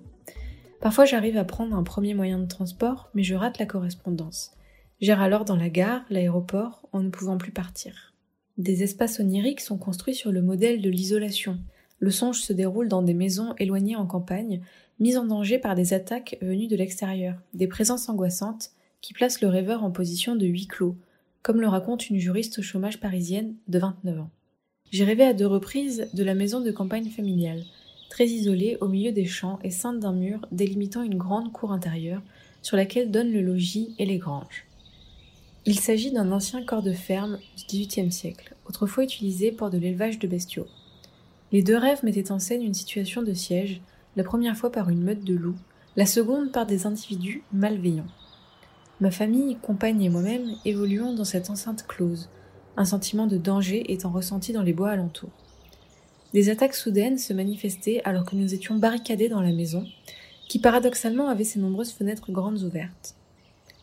Parfois 0.82 1.06
j'arrive 1.06 1.38
à 1.38 1.46
prendre 1.46 1.76
un 1.76 1.84
premier 1.84 2.16
moyen 2.16 2.40
de 2.40 2.48
transport, 2.48 3.10
mais 3.14 3.22
je 3.22 3.36
rate 3.36 3.60
la 3.60 3.68
correspondance. 3.68 4.52
J'erre 5.00 5.22
alors 5.22 5.46
dans 5.46 5.56
la 5.56 5.70
gare, 5.70 6.04
l'aéroport, 6.10 6.90
en 6.92 7.02
ne 7.02 7.10
pouvant 7.10 7.38
plus 7.38 7.52
partir. 7.52 8.14
Des 8.58 8.82
espaces 8.82 9.20
oniriques 9.20 9.62
sont 9.62 9.78
construits 9.78 10.16
sur 10.16 10.32
le 10.32 10.42
modèle 10.42 10.82
de 10.82 10.90
l'isolation. 10.90 11.60
Le 12.00 12.10
songe 12.10 12.42
se 12.42 12.52
déroule 12.52 12.88
dans 12.88 13.04
des 13.04 13.14
maisons 13.14 13.54
éloignées 13.60 13.96
en 13.96 14.08
campagne, 14.08 14.62
mises 15.00 15.18
en 15.18 15.26
danger 15.26 15.60
par 15.60 15.76
des 15.76 15.94
attaques 15.94 16.38
venues 16.42 16.68
de 16.68 16.76
l'extérieur, 16.76 17.36
des 17.54 17.68
présences 17.68 18.10
angoissantes 18.10 18.72
qui 19.02 19.14
placent 19.14 19.42
le 19.42 19.48
rêveur 19.50 19.84
en 19.84 19.92
position 19.92 20.36
de 20.36 20.48
huis 20.48 20.68
clos, 20.68 20.98
comme 21.44 21.62
le 21.62 21.68
raconte 21.68 22.10
une 22.10 22.20
juriste 22.20 22.60
au 22.60 22.64
chômage 22.64 23.00
parisienne 23.00 23.56
de 23.68 23.80
29 23.80 24.20
ans. 24.20 24.30
J'ai 24.92 25.04
rêvé 25.04 25.24
à 25.24 25.34
deux 25.34 25.48
reprises 25.48 26.10
de 26.14 26.24
la 26.24 26.36
maison 26.36 26.60
de 26.60 26.72
campagne 26.72 27.10
familiale, 27.10 27.64
très 28.12 28.28
isolée 28.28 28.78
au 28.82 28.90
milieu 28.90 29.14
des 29.14 29.26
champs 29.26 29.58
et 29.64 29.72
ceinte 29.72 30.02
d'un 30.02 30.12
mur 30.12 30.46
délimitant 30.52 31.02
une 31.02 31.18
grande 31.18 31.54
cour 31.54 31.72
intérieure 31.72 32.22
sur 32.62 32.76
laquelle 32.76 33.10
donnent 33.10 33.32
le 33.32 33.42
logis 33.42 33.96
et 33.98 34.06
les 34.06 34.18
granges. 34.18 34.66
Il 35.66 35.80
s'agit 35.80 36.12
d'un 36.12 36.34
ancien 36.34 36.62
corps 36.66 36.84
de 36.84 36.92
ferme 36.92 37.40
du 37.58 37.64
XVIIIe 37.66 38.12
siècle, 38.12 38.54
autrefois 38.68 39.06
utilisé 39.06 39.54
pour 39.54 39.70
de 39.70 39.78
l'élevage 39.78 40.20
de 40.20 40.28
bestiaux. 40.28 40.68
Les 41.54 41.64
deux 41.64 41.78
rêves 41.78 42.04
mettaient 42.04 42.34
en 42.34 42.40
scène 42.40 42.64
une 42.64 42.74
situation 42.74 43.24
de 43.24 43.34
siège, 43.34 43.80
la 44.18 44.26
première 44.26 44.58
fois 44.58 44.74
par 44.74 44.90
une 44.90 45.04
meute 45.04 45.24
de 45.24 45.36
loups, 45.36 45.60
la 45.96 46.06
seconde 46.06 46.52
par 46.52 46.66
des 46.66 46.86
individus 46.86 47.44
malveillants. 47.54 48.12
Ma 49.00 49.12
famille, 49.12 49.56
compagne 49.62 50.02
et 50.02 50.10
moi-même 50.10 50.56
évoluons 50.66 51.14
dans 51.14 51.24
cette 51.24 51.50
enceinte 51.50 51.88
close, 51.88 52.28
un 52.76 52.86
sentiment 52.86 53.26
de 53.26 53.38
danger 53.38 53.90
étant 53.94 54.12
ressenti 54.12 54.52
dans 54.52 54.64
les 54.64 54.74
bois 54.74 54.90
alentours. 54.90 55.32
Des 56.34 56.50
attaques 56.50 56.76
soudaines 56.76 57.18
se 57.18 57.34
manifestaient 57.34 58.02
alors 58.06 58.26
que 58.26 58.38
nous 58.38 58.54
étions 58.54 58.76
barricadés 58.76 59.28
dans 59.28 59.42
la 59.42 59.52
maison, 59.52 59.86
qui 60.48 60.60
paradoxalement 60.60 61.28
avait 61.28 61.44
ses 61.44 61.60
nombreuses 61.60 61.92
fenêtres 61.92 62.32
grandes 62.32 62.62
ouvertes. 62.64 63.16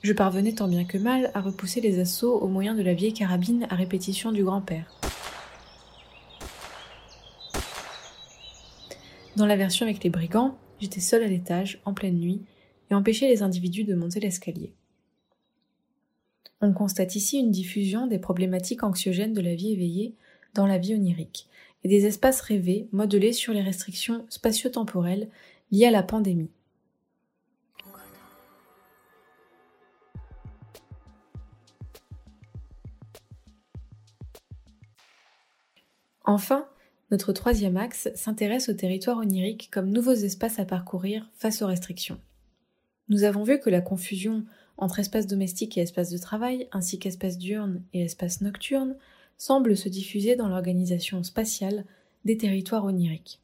Je 0.02 0.12
parvenais 0.12 0.52
tant 0.52 0.68
bien 0.68 0.84
que 0.84 0.96
mal 0.96 1.30
à 1.34 1.40
repousser 1.40 1.80
les 1.80 1.98
assauts 1.98 2.38
au 2.38 2.48
moyen 2.48 2.74
de 2.74 2.82
la 2.82 2.94
vieille 2.94 3.12
carabine 3.12 3.66
à 3.68 3.74
répétition 3.74 4.32
du 4.32 4.44
grand-père. 4.44 4.98
Dans 9.37 9.46
la 9.46 9.56
version 9.56 9.84
avec 9.84 10.02
les 10.02 10.11
brigands, 10.11 10.56
j'étais 10.80 11.00
seule 11.00 11.24
à 11.24 11.28
l'étage, 11.28 11.80
en 11.84 11.92
pleine 11.92 12.18
nuit, 12.18 12.42
et 12.90 12.94
empêchais 12.94 13.28
les 13.28 13.42
individus 13.42 13.84
de 13.84 13.94
monter 13.94 14.20
l'escalier. 14.20 14.72
On 16.61 16.72
constate 16.72 17.14
ici 17.14 17.38
une 17.38 17.50
diffusion 17.50 18.06
des 18.06 18.18
problématiques 18.18 18.82
anxiogènes 18.82 19.34
de 19.34 19.40
la 19.40 19.54
vie 19.54 19.72
éveillée 19.72 20.14
dans 20.54 20.66
la 20.66 20.78
vie 20.78 20.94
onirique, 20.94 21.48
et 21.84 21.88
des 21.88 22.06
espaces 22.06 22.40
rêvés 22.40 22.88
modelés 22.92 23.32
sur 23.32 23.52
les 23.52 23.62
restrictions 23.62 24.26
spatio-temporelles 24.28 25.28
liées 25.70 25.86
à 25.86 25.90
la 25.90 26.02
pandémie. 26.02 26.50
Enfin, 36.24 36.68
notre 37.10 37.32
troisième 37.32 37.78
axe 37.78 38.10
s'intéresse 38.14 38.68
au 38.68 38.74
territoire 38.74 39.16
onirique 39.16 39.70
comme 39.72 39.90
nouveaux 39.90 40.12
espaces 40.12 40.58
à 40.58 40.66
parcourir 40.66 41.30
face 41.38 41.62
aux 41.62 41.66
restrictions. 41.66 42.20
Nous 43.08 43.24
avons 43.24 43.44
vu 43.44 43.58
que 43.58 43.70
la 43.70 43.80
confusion 43.80 44.44
entre 44.76 44.98
espace 44.98 45.26
domestique 45.26 45.78
et 45.78 45.80
espace 45.80 46.10
de 46.10 46.18
travail, 46.18 46.68
ainsi 46.70 46.98
qu'espace 46.98 47.38
diurne 47.38 47.82
et 47.94 48.02
espace 48.02 48.42
nocturne, 48.42 48.96
semble 49.38 49.77
se 49.77 49.88
diffuser 49.88 50.37
dans 50.37 50.48
l'organisation 50.48 51.22
spatiale 51.22 51.85
des 52.24 52.37
territoires 52.37 52.85
oniriques. 52.85 53.40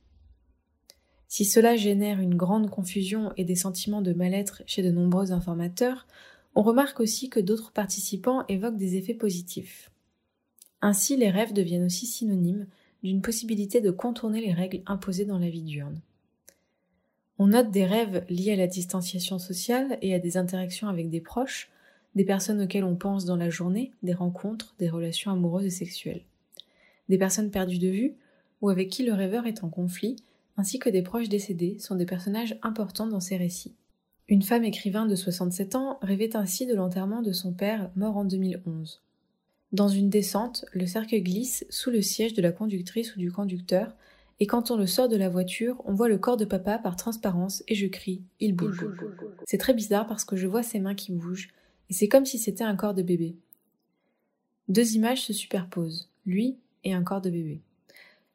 Si 1.29 1.45
cela 1.45 1.77
génère 1.77 2.21
une 2.21 2.37
grande 2.37 2.71
confusion 2.71 3.33
et 3.37 3.45
des 3.45 3.57
sentiments 3.57 4.03
de 4.03 4.13
mal-être 4.13 4.63
chez 4.67 4.83
de 4.83 4.91
nombreux 4.91 5.33
informateurs, 5.33 6.07
on 6.55 6.63
remarque 6.63 7.01
aussi 7.01 7.29
que 7.31 7.41
d'autres 7.41 7.73
participants 7.73 8.45
évoquent 8.49 8.77
des 8.77 8.97
effets 8.97 9.15
positifs. 9.15 9.91
Ainsi, 10.81 11.17
les 11.17 11.31
rêves 11.31 11.53
deviennent 11.53 11.87
aussi 11.87 12.07
synonymes 12.07 12.67
d'une 13.03 13.23
possibilité 13.23 13.81
de 13.81 13.91
contourner 13.91 14.41
les 14.41 14.53
règles 14.53 14.83
imposées 14.87 15.25
dans 15.25 15.39
la 15.39 15.49
vie 15.49 15.63
diurne. 15.63 16.01
On 17.39 17.49
note 17.49 17.71
des 17.71 17.85
rêves 17.85 18.25
liés 18.29 18.53
à 18.53 18.57
la 18.57 18.67
distanciation 18.67 19.39
sociale 19.39 19.99
et 20.03 20.15
à 20.15 20.19
des 20.19 20.37
interactions 20.37 20.89
avec 20.89 21.11
des 21.11 21.21
proches, 21.21 21.69
des 22.15 22.25
personnes 22.25 22.63
auxquelles 22.63 22.85
on 22.85 22.97
pense 22.97 23.25
dans 23.25 23.37
la 23.37 23.51
journée, 23.51 23.93
des 24.03 24.13
rencontres, 24.15 24.75
des 24.79 24.89
relations 24.89 25.31
amoureuses 25.31 25.67
et 25.67 25.71
sexuelles. 25.71 26.23
Des 27.09 27.19
personnes 27.19 27.51
perdues 27.51 27.79
de 27.79 27.89
vue 27.89 28.15
ou 28.61 28.71
avec 28.71 28.89
qui 28.89 29.05
le 29.05 29.13
rêveur 29.13 29.47
est 29.47 29.65
en 29.65 29.69
conflit, 29.69 30.17
ainsi 30.57 30.79
que 30.79 30.89
des 30.89 31.03
proches 31.03 31.29
décédés 31.29 31.79
sont 31.79 31.97
des 31.97 32.07
personnages 32.07 32.59
importants 32.63 33.07
dans 33.07 33.21
ces 33.21 33.37
récits. 33.37 33.75
Une 34.29 34.43
femme 34.43 34.65
écrivain 34.65 35.07
de 35.07 35.15
67 35.15 35.75
ans 35.75 35.99
rêvait 36.01 36.37
ainsi 36.37 36.67
de 36.67 36.75
l'enterrement 36.75 37.21
de 37.21 37.33
son 37.33 37.53
père 37.53 37.91
mort 37.95 38.17
en 38.17 38.25
2011. 38.25 39.03
Dans 39.73 39.89
une 39.89 40.09
descente, 40.09 40.65
le 40.73 40.87
cercle 40.87 41.21
glisse 41.21 41.67
sous 41.69 41.91
le 41.91 42.01
siège 42.01 42.33
de 42.33 42.41
la 42.41 42.53
conductrice 42.53 43.17
ou 43.17 43.19
du 43.19 43.31
conducteur 43.31 43.95
et 44.41 44.47
quand 44.47 44.71
on 44.71 44.77
le 44.77 44.87
sort 44.87 45.09
de 45.09 45.17
la 45.17 45.29
voiture, 45.29 45.81
on 45.85 45.95
voit 45.95 46.09
le 46.09 46.19
corps 46.19 46.37
de 46.37 46.45
papa 46.45 46.79
par 46.79 46.97
transparence 46.97 47.63
et 47.69 47.75
je 47.75 47.87
crie 47.87 48.23
Il 48.41 48.55
bouge. 48.55 48.85
C'est 49.47 49.59
très 49.59 49.75
bizarre 49.75 50.07
parce 50.07 50.25
que 50.25 50.37
je 50.37 50.47
vois 50.47 50.63
ses 50.63 50.81
mains 50.81 50.95
qui 50.95 51.13
bougent 51.13 51.51
c'est 51.95 52.09
comme 52.09 52.27
si 52.27 52.39
c'était 52.39 52.65
un 52.65 52.75
corps 52.75 52.93
de 52.93 53.03
bébé. 53.03 53.37
Deux 54.69 54.95
images 54.95 55.23
se 55.23 55.33
superposent, 55.33 56.11
lui 56.27 56.57
et 56.83 56.93
un 56.93 57.05
corps 57.05 57.21
de 57.21 57.31
bébé. 57.31 57.61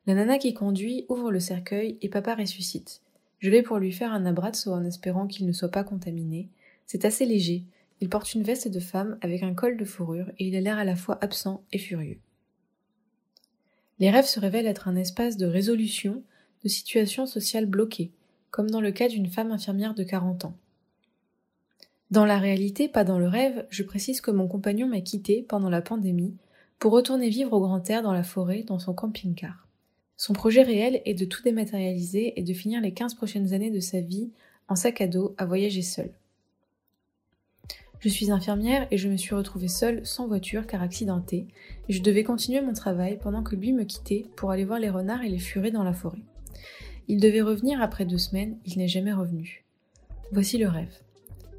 La 0.08 0.14
nana 0.14 0.38
qui 0.38 0.54
conduit 0.54 1.06
ouvre 1.10 1.30
le 1.30 1.42
cercueil 1.42 1.98
et 2.02 2.08
papa 2.08 2.36
ressuscite. 2.36 3.02
Je 3.40 3.50
vais 3.50 3.62
pour 3.62 3.78
lui 3.78 3.92
faire 3.92 4.14
un 4.14 4.26
abrazzo 4.26 4.72
en 4.72 4.86
espérant 4.86 5.28
qu'il 5.28 5.46
ne 5.46 5.52
soit 5.52 5.70
pas 5.72 5.84
contaminé. 5.84 6.48
C'est 6.86 7.04
assez 7.04 7.26
léger. 7.26 7.66
Il 8.00 8.08
porte 8.08 8.34
une 8.34 8.44
veste 8.44 8.70
de 8.70 8.80
femme 8.80 9.18
avec 9.20 9.44
un 9.44 9.54
col 9.54 9.76
de 9.76 9.86
fourrure 9.86 10.32
et 10.40 10.48
il 10.48 10.56
a 10.56 10.62
l'air 10.62 10.78
à 10.78 10.86
la 10.86 10.96
fois 10.96 11.18
absent 11.22 11.62
et 11.74 11.80
furieux. 11.80 12.20
Les 14.00 14.10
rêves 14.10 14.26
se 14.26 14.40
révèlent 14.40 14.68
être 14.68 14.88
un 14.88 14.96
espace 14.96 15.36
de 15.36 15.46
résolution 15.46 16.24
de 16.64 16.70
situations 16.70 17.26
sociales 17.26 17.66
bloquées, 17.66 18.12
comme 18.52 18.70
dans 18.70 18.82
le 18.82 18.94
cas 18.94 19.10
d'une 19.10 19.28
femme 19.28 19.52
infirmière 19.52 19.96
de 19.96 20.04
40 20.04 20.46
ans. 20.46 20.56
Dans 22.12 22.26
la 22.26 22.40
réalité, 22.40 22.88
pas 22.88 23.04
dans 23.04 23.20
le 23.20 23.28
rêve, 23.28 23.68
je 23.70 23.84
précise 23.84 24.20
que 24.20 24.32
mon 24.32 24.48
compagnon 24.48 24.88
m'a 24.88 25.02
quitté 25.02 25.46
pendant 25.48 25.70
la 25.70 25.84
pandémie 25.84 26.36
pour 26.80 26.92
retourner 26.92 27.30
vivre 27.30 27.54
au 27.54 27.60
grand 27.60 27.88
air 27.88 28.02
dans 28.02 28.14
la 28.14 28.24
forêt 28.24 28.64
dans 28.64 28.80
son 28.80 28.94
camping-car. 28.96 29.68
Son 30.18 30.34
projet 30.34 30.64
réel 30.64 31.04
est 31.06 31.14
de 31.14 31.26
tout 31.26 31.44
dématérialiser 31.44 32.34
et 32.40 32.44
de 32.44 32.54
finir 32.54 32.82
les 32.82 32.94
15 32.94 33.14
prochaines 33.14 33.54
années 33.54 33.70
de 33.70 33.80
sa 33.80 34.02
vie 34.02 34.32
en 34.68 34.76
sac 34.76 35.02
à 35.02 35.08
dos 35.08 35.36
à 35.38 35.46
voyager 35.46 35.84
seul. 35.84 36.12
Je 38.00 38.10
suis 38.10 38.32
infirmière 38.32 38.88
et 38.90 38.98
je 38.98 39.08
me 39.08 39.18
suis 39.18 39.36
retrouvée 39.36 39.68
seule, 39.68 40.04
sans 40.06 40.28
voiture 40.28 40.66
car 40.66 40.82
accidentée, 40.82 41.48
et 41.90 41.94
je 41.94 42.02
devais 42.02 42.24
continuer 42.24 42.62
mon 42.62 42.74
travail 42.74 43.20
pendant 43.22 43.44
que 43.44 43.56
lui 43.56 43.72
me 43.72 43.84
quittait 43.84 44.26
pour 44.36 44.52
aller 44.52 44.66
voir 44.66 44.80
les 44.80 44.90
renards 44.90 45.24
et 45.24 45.30
les 45.30 45.38
furets 45.38 45.72
dans 45.72 45.84
la 45.84 45.94
forêt. 45.94 46.24
Il 47.08 47.20
devait 47.20 47.42
revenir 47.42 47.82
après 47.82 48.06
deux 48.06 48.18
semaines, 48.18 48.58
il 48.66 48.78
n'est 48.78 48.88
jamais 48.88 49.14
revenu. 49.14 49.64
Voici 50.32 50.58
le 50.58 50.70
rêve. 50.70 50.94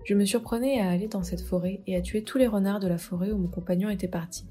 Je 0.05 0.15
me 0.15 0.25
surprenais 0.25 0.81
à 0.81 0.91
aller 0.91 1.09
dans 1.09 1.23
cette 1.23 1.43
forêt 1.43 1.81
et 1.87 1.97
à 1.97 2.01
tuer 2.01 2.23
tous 2.23 2.39
les 2.39 2.47
renards 2.47 2.81
de 2.81 2.89
la 2.89 2.99
forêt 2.99 3.31
où 3.31 3.39
mon 3.39 3.49
compagnon 3.49 3.91
était 3.91 4.09
parti. 4.09 4.45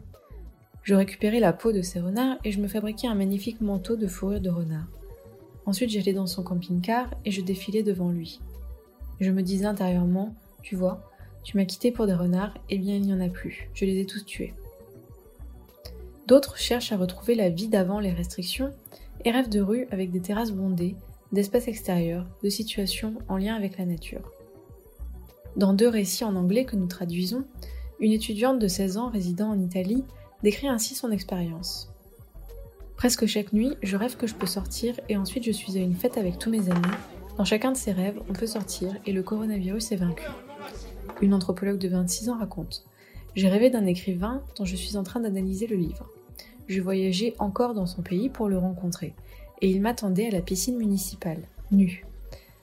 Je 0.84 0.96
récupérais 0.96 1.40
la 1.40 1.54
peau 1.54 1.72
de 1.72 1.82
ces 1.82 2.00
renards 2.00 2.38
et 2.44 2.52
je 2.52 2.62
me 2.62 2.68
fabriquais 2.68 3.08
un 3.08 3.16
magnifique 3.16 3.62
manteau 3.62 3.96
de 3.96 4.08
fourrure 4.08 4.42
de 4.42 4.50
renard. 4.50 4.88
Ensuite 5.66 5.90
j'allais 5.90 6.14
dans 6.14 6.28
son 6.28 6.44
camping-car 6.44 7.14
et 7.26 7.32
je 7.32 7.42
défilais 7.42 7.84
devant 7.84 8.10
lui. 8.10 8.40
Je 9.20 9.32
me 9.32 9.42
disais 9.42 9.66
intérieurement, 9.66 10.34
tu 10.62 10.76
vois, 10.76 11.12
tu 11.44 11.58
m'as 11.58 11.66
quitté 11.66 11.92
pour 11.92 12.08
des 12.08 12.14
renards, 12.14 12.54
eh 12.70 12.78
bien 12.78 12.96
il 12.96 13.02
n'y 13.02 13.14
en 13.14 13.20
a 13.20 13.30
plus, 13.30 13.70
je 13.74 13.86
les 13.86 14.00
ai 14.00 14.06
tous 14.06 14.26
tués. 14.26 14.54
D'autres 16.28 16.58
cherchent 16.58 16.92
à 16.92 16.98
retrouver 16.98 17.36
la 17.36 17.50
vie 17.50 17.68
d'avant 17.68 18.00
les 18.00 18.14
restrictions 18.14 18.72
et 19.26 19.32
rêvent 19.32 19.50
de 19.50 19.62
rues 19.62 19.88
avec 19.92 20.12
des 20.12 20.22
terrasses 20.22 20.52
bondées, 20.52 20.96
d'espaces 21.32 21.68
extérieurs, 21.68 22.26
de 22.44 22.50
situations 22.50 23.16
en 23.28 23.38
lien 23.38 23.56
avec 23.56 23.78
la 23.78 23.86
nature. 23.86 24.32
Dans 25.60 25.74
deux 25.74 25.90
récits 25.90 26.24
en 26.24 26.38
anglais 26.38 26.64
que 26.64 26.78
nous 26.78 26.88
traduisons, 26.88 27.44
une 28.00 28.14
étudiante 28.14 28.60
de 28.60 28.70
16 28.70 28.96
ans 28.96 29.10
résidant 29.10 29.50
en 29.50 29.60
Italie 29.60 30.06
décrit 30.42 30.70
ainsi 30.70 30.96
son 30.96 31.12
expérience. 31.12 31.92
Presque 32.96 33.26
chaque 33.26 33.52
nuit, 33.52 33.74
je 33.84 33.98
rêve 33.98 34.16
que 34.16 34.26
je 34.26 34.36
peux 34.36 34.48
sortir 34.48 35.02
et 35.10 35.18
ensuite 35.18 35.44
je 35.44 35.52
suis 35.52 35.78
à 35.78 35.82
une 35.82 35.98
fête 35.98 36.18
avec 36.18 36.40
tous 36.40 36.50
mes 36.50 36.70
amis. 36.70 36.96
Dans 37.36 37.44
chacun 37.44 37.74
de 37.74 37.78
ces 37.78 37.92
rêves, 37.92 38.22
on 38.30 38.32
peut 38.32 38.48
sortir 38.48 38.96
et 39.06 39.12
le 39.12 39.22
coronavirus 39.22 39.92
est 39.92 39.98
vaincu. 39.98 40.24
Une 41.22 41.34
anthropologue 41.34 41.78
de 41.78 41.90
26 41.90 42.30
ans 42.30 42.38
raconte 42.38 42.86
J'ai 43.36 43.50
rêvé 43.50 43.70
d'un 43.70 43.86
écrivain 43.86 44.42
dont 44.56 44.64
je 44.64 44.78
suis 44.78 44.96
en 44.96 45.04
train 45.04 45.20
d'analyser 45.20 45.68
le 45.68 45.76
livre. 45.76 46.10
Je 46.70 46.80
voyageais 46.80 47.34
encore 47.38 47.74
dans 47.74 47.86
son 47.86 48.02
pays 48.02 48.30
pour 48.30 48.48
le 48.48 48.58
rencontrer, 48.58 49.14
et 49.62 49.70
il 49.70 49.82
m'attendait 49.82 50.28
à 50.28 50.32
la 50.32 50.42
piscine 50.42 50.78
municipale, 50.78 51.42
nu. 51.70 52.06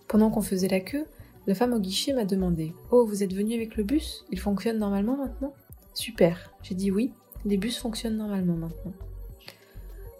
Pendant 0.08 0.30
qu'on 0.30 0.40
faisait 0.40 0.68
la 0.68 0.80
queue, 0.80 1.04
la 1.46 1.54
femme 1.54 1.72
au 1.72 1.78
guichet 1.78 2.12
m'a 2.12 2.24
demandé 2.24 2.74
Oh, 2.90 3.06
vous 3.06 3.22
êtes 3.22 3.32
venu 3.32 3.54
avec 3.54 3.76
le 3.76 3.84
bus? 3.84 4.24
Il 4.30 4.40
fonctionne 4.40 4.78
normalement 4.78 5.16
maintenant? 5.16 5.54
Super. 5.94 6.52
J'ai 6.62 6.74
dit 6.74 6.90
oui, 6.90 7.12
les 7.44 7.56
bus 7.56 7.78
fonctionnent 7.78 8.16
normalement 8.16 8.56
maintenant. 8.56 8.92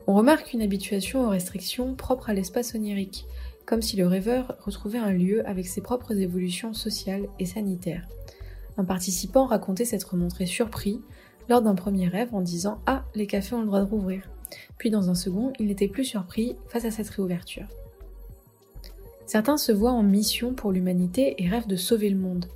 On 0.07 0.15
remarque 0.15 0.53
une 0.53 0.63
habituation 0.63 1.27
aux 1.27 1.31
restrictions 1.31 1.95
propres 1.97 2.31
à 2.31 2.35
l'espace 2.35 2.75
onirique, 2.77 3.27
comme 3.67 3.83
si 3.83 3.97
le 3.97 4.07
rêveur 4.07 4.57
retrouvait 4.61 4.99
un 4.99 5.11
lieu 5.11 5.47
avec 5.49 5.67
ses 5.67 5.81
propres 5.81 6.17
évolutions 6.17 6.73
sociales 6.73 7.27
et 7.41 7.47
sanitaires. 7.47 8.07
Un 8.79 8.85
participant 8.85 9.47
racontait 9.47 9.85
s'être 9.85 10.17
montré 10.17 10.47
surpris 10.47 11.01
lors 11.49 11.63
d'un 11.63 11.75
premier 11.75 12.07
rêve 12.07 12.35
en 12.35 12.41
disant 12.41 12.81
Ah, 12.87 13.05
les 13.17 13.27
cafés 13.27 13.57
ont 13.57 13.61
le 13.61 13.67
droit 13.67 13.81
de 13.81 13.91
rouvrir. 13.91 14.23
Puis 14.79 14.91
dans 14.91 15.11
un 15.11 15.17
second, 15.17 15.53
il 15.59 15.67
n'était 15.67 15.89
plus 15.89 16.05
surpris 16.05 16.57
face 16.69 16.85
à 16.85 16.93
cette 16.93 17.09
réouverture. 17.09 17.67
Certains 19.27 19.57
se 19.57 19.73
voient 19.73 19.93
en 19.93 20.05
mission 20.05 20.55
pour 20.55 20.71
l'humanité 20.71 21.35
et 21.43 21.49
rêvent 21.49 21.67
de 21.67 21.77
sauver 21.77 22.11
le 22.11 22.17
monde. 22.17 22.47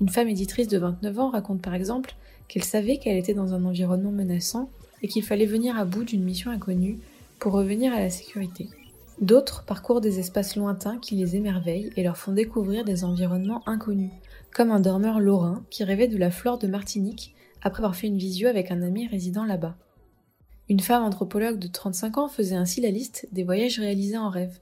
Une 0.00 0.08
femme 0.08 0.28
éditrice 0.28 0.68
de 0.68 0.78
29 0.78 1.18
ans 1.18 1.30
raconte 1.30 1.60
par 1.60 1.74
exemple 1.74 2.14
qu'elle 2.48 2.64
savait 2.64 2.96
qu'elle 2.96 3.18
était 3.18 3.34
dans 3.34 3.52
un 3.52 3.64
environnement 3.64 4.10
menaçant 4.10 4.70
et 5.02 5.08
qu'il 5.08 5.22
fallait 5.22 5.44
venir 5.44 5.78
à 5.78 5.84
bout 5.84 6.04
d'une 6.04 6.24
mission 6.24 6.50
inconnue 6.50 6.98
pour 7.38 7.52
revenir 7.52 7.92
à 7.92 8.00
la 8.00 8.08
sécurité. 8.08 8.68
D'autres 9.20 9.64
parcourent 9.64 10.00
des 10.00 10.18
espaces 10.18 10.56
lointains 10.56 10.98
qui 10.98 11.14
les 11.14 11.36
émerveillent 11.36 11.90
et 11.96 12.02
leur 12.02 12.16
font 12.16 12.32
découvrir 12.32 12.84
des 12.84 13.04
environnements 13.04 13.62
inconnus, 13.68 14.10
comme 14.52 14.70
un 14.70 14.80
dormeur 14.80 15.20
lorrain 15.20 15.62
qui 15.70 15.84
rêvait 15.84 16.08
de 16.08 16.16
la 16.16 16.30
flore 16.30 16.58
de 16.58 16.66
Martinique 16.66 17.34
après 17.62 17.82
avoir 17.82 17.96
fait 17.96 18.06
une 18.06 18.18
visio 18.18 18.48
avec 18.48 18.70
un 18.70 18.82
ami 18.82 19.06
résidant 19.06 19.44
là-bas. 19.44 19.76
Une 20.70 20.80
femme 20.80 21.04
anthropologue 21.04 21.58
de 21.58 21.68
35 21.68 22.18
ans 22.18 22.28
faisait 22.28 22.56
ainsi 22.56 22.80
la 22.80 22.90
liste 22.90 23.28
des 23.32 23.44
voyages 23.44 23.78
réalisés 23.78 24.16
en 24.16 24.30
rêve. 24.30 24.58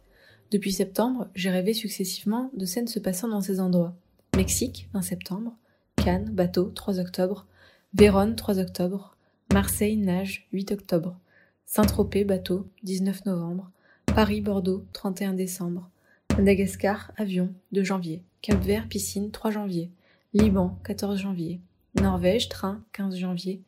Depuis 0.53 0.71
septembre, 0.71 1.29
j'ai 1.35 1.49
rêvé 1.49 1.73
successivement 1.73 2.51
de 2.53 2.67
scènes 2.67 2.87
se 2.87 2.99
passant 2.99 3.27
dans 3.27 3.41
ces 3.41 3.59
endroits. 3.59 3.97
Mexique, 4.37 4.87
20 4.93 5.01
septembre, 5.01 5.57
Cannes, 5.97 6.29
bateau, 6.31 6.65
3 6.65 6.99
octobre, 6.99 7.47
Vérone, 7.95 8.37
3 8.37 8.59
octobre, 8.59 9.17
Marseille, 9.51 9.97
nage, 9.97 10.47
8 10.53 10.73
octobre, 10.73 11.19
Saint-Tropez, 11.65 12.25
bateau, 12.25 12.69
19 12.83 13.25
novembre, 13.25 13.71
Paris, 14.15 14.43
Bordeaux, 14.43 14.85
31 14.93 15.33
décembre, 15.33 15.88
Madagascar, 16.37 17.12
avion, 17.17 17.55
2 17.73 17.83
janvier, 17.83 18.23
Cap-Vert, 18.43 18.88
piscine, 18.88 19.31
3 19.31 19.53
janvier, 19.53 19.88
Liban, 20.35 20.79
14 20.85 21.19
janvier, 21.19 21.61
Norvège, 21.99 22.51
train, 22.51 22.85
15 22.93 23.17
janvier, 23.17 23.62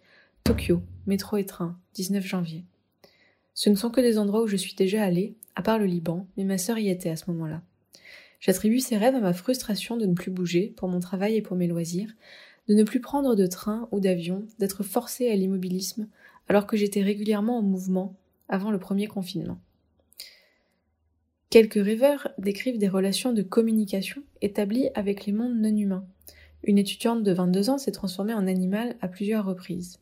Tokyo, 0.44 0.82
métro 1.06 1.38
et 1.38 1.46
train, 1.46 1.78
19 1.94 2.26
janvier. 2.26 2.62
Ce 3.54 3.70
ne 3.70 3.74
sont 3.74 3.88
que 3.88 4.02
des 4.02 4.18
endroits 4.18 4.42
où 4.42 4.48
je 4.48 4.56
suis 4.56 4.74
déjà 4.74 5.02
allée, 5.02 5.34
à 5.56 5.62
part 5.62 5.78
le 5.78 5.86
Liban, 5.86 6.26
mais 6.36 6.44
ma 6.44 6.58
sœur 6.58 6.78
y 6.78 6.88
était 6.88 7.10
à 7.10 7.16
ce 7.16 7.30
moment-là. 7.30 7.62
J'attribue 8.40 8.80
ces 8.80 8.96
rêves 8.96 9.14
à 9.14 9.20
ma 9.20 9.32
frustration 9.32 9.96
de 9.96 10.06
ne 10.06 10.14
plus 10.14 10.30
bouger 10.30 10.74
pour 10.76 10.88
mon 10.88 11.00
travail 11.00 11.36
et 11.36 11.42
pour 11.42 11.56
mes 11.56 11.66
loisirs, 11.66 12.12
de 12.68 12.74
ne 12.74 12.82
plus 12.82 13.00
prendre 13.00 13.34
de 13.34 13.46
train 13.46 13.88
ou 13.92 14.00
d'avion, 14.00 14.44
d'être 14.58 14.82
forcée 14.82 15.30
à 15.30 15.36
l'immobilisme 15.36 16.08
alors 16.48 16.66
que 16.66 16.76
j'étais 16.76 17.02
régulièrement 17.02 17.58
en 17.58 17.62
mouvement 17.62 18.16
avant 18.48 18.70
le 18.70 18.78
premier 18.78 19.06
confinement. 19.06 19.58
Quelques 21.50 21.82
rêveurs 21.82 22.28
décrivent 22.38 22.78
des 22.78 22.88
relations 22.88 23.32
de 23.32 23.42
communication 23.42 24.22
établies 24.42 24.88
avec 24.94 25.24
les 25.24 25.32
mondes 25.32 25.56
non 25.56 25.76
humains. 25.76 26.06
Une 26.64 26.78
étudiante 26.78 27.22
de 27.22 27.32
22 27.32 27.70
ans 27.70 27.78
s'est 27.78 27.92
transformée 27.92 28.34
en 28.34 28.46
animal 28.46 28.96
à 29.00 29.08
plusieurs 29.08 29.44
reprises. 29.44 30.00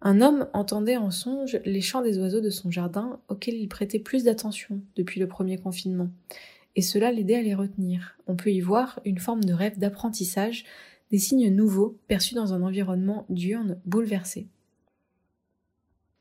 Un 0.00 0.20
homme 0.20 0.46
entendait 0.52 0.96
en 0.96 1.10
songe 1.10 1.60
les 1.64 1.80
chants 1.80 2.02
des 2.02 2.18
oiseaux 2.18 2.40
de 2.40 2.50
son 2.50 2.70
jardin 2.70 3.20
auxquels 3.28 3.56
il 3.56 3.68
prêtait 3.68 3.98
plus 3.98 4.24
d'attention 4.24 4.80
depuis 4.94 5.18
le 5.18 5.26
premier 5.26 5.58
confinement, 5.58 6.08
et 6.76 6.82
cela 6.82 7.10
l'aidait 7.10 7.36
à 7.36 7.42
les 7.42 7.54
retenir. 7.54 8.16
On 8.28 8.36
peut 8.36 8.52
y 8.52 8.60
voir 8.60 9.00
une 9.04 9.18
forme 9.18 9.42
de 9.42 9.52
rêve 9.52 9.78
d'apprentissage, 9.78 10.64
des 11.10 11.18
signes 11.18 11.52
nouveaux 11.52 11.98
perçus 12.06 12.34
dans 12.34 12.52
un 12.52 12.62
environnement 12.62 13.26
diurne 13.28 13.80
bouleversé. 13.86 14.46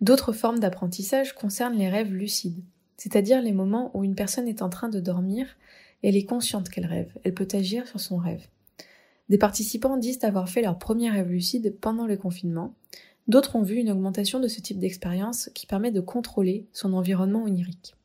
D'autres 0.01 0.33
formes 0.33 0.59
d'apprentissage 0.59 1.33
concernent 1.33 1.77
les 1.77 1.89
rêves 1.89 2.13
lucides, 2.13 2.63
c'est-à-dire 2.97 3.41
les 3.41 3.51
moments 3.51 3.91
où 3.95 4.03
une 4.03 4.15
personne 4.15 4.47
est 4.47 4.61
en 4.63 4.69
train 4.69 4.89
de 4.89 4.99
dormir 4.99 5.55
et 6.01 6.09
elle 6.09 6.15
est 6.15 6.25
consciente 6.25 6.69
qu'elle 6.69 6.85
rêve, 6.85 7.11
elle 7.23 7.33
peut 7.33 7.47
agir 7.53 7.87
sur 7.87 7.99
son 7.99 8.17
rêve. 8.17 8.47
Des 9.29 9.37
participants 9.37 9.97
disent 9.97 10.23
avoir 10.23 10.49
fait 10.49 10.61
leur 10.61 10.79
premier 10.79 11.09
rêve 11.09 11.29
lucide 11.29 11.75
pendant 11.79 12.05
le 12.05 12.15
confinement, 12.17 12.73
D'autres 13.27 13.55
ont 13.55 13.61
vu 13.61 13.75
une 13.75 13.91
augmentation 13.91 14.39
de 14.39 14.47
ce 14.47 14.61
type 14.61 14.79
d'expérience 14.79 15.49
qui 15.53 15.65
permet 15.65 15.91
de 15.91 15.99
contrôler 15.99 16.67
son 16.71 16.93
environnement 16.93 17.43
onirique. 17.43 17.95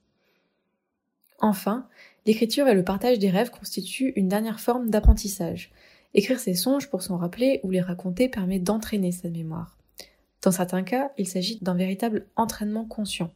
Enfin, 1.38 1.88
l'écriture 2.26 2.68
et 2.68 2.74
le 2.74 2.84
partage 2.84 3.18
des 3.18 3.30
rêves 3.30 3.50
constituent 3.50 4.12
une 4.16 4.28
dernière 4.28 4.60
forme 4.60 4.90
d'apprentissage. 4.90 5.72
Écrire 6.14 6.40
ses 6.40 6.54
songes 6.54 6.90
pour 6.90 7.02
s'en 7.02 7.16
rappeler 7.16 7.60
ou 7.62 7.70
les 7.70 7.80
raconter 7.80 8.28
permet 8.28 8.58
d'entraîner 8.58 9.12
sa 9.12 9.28
mémoire. 9.28 9.76
Dans 10.42 10.52
certains 10.52 10.82
cas, 10.82 11.12
il 11.18 11.26
s'agit 11.26 11.58
d'un 11.62 11.74
véritable 11.74 12.26
entraînement 12.36 12.84
conscient. 12.84 13.30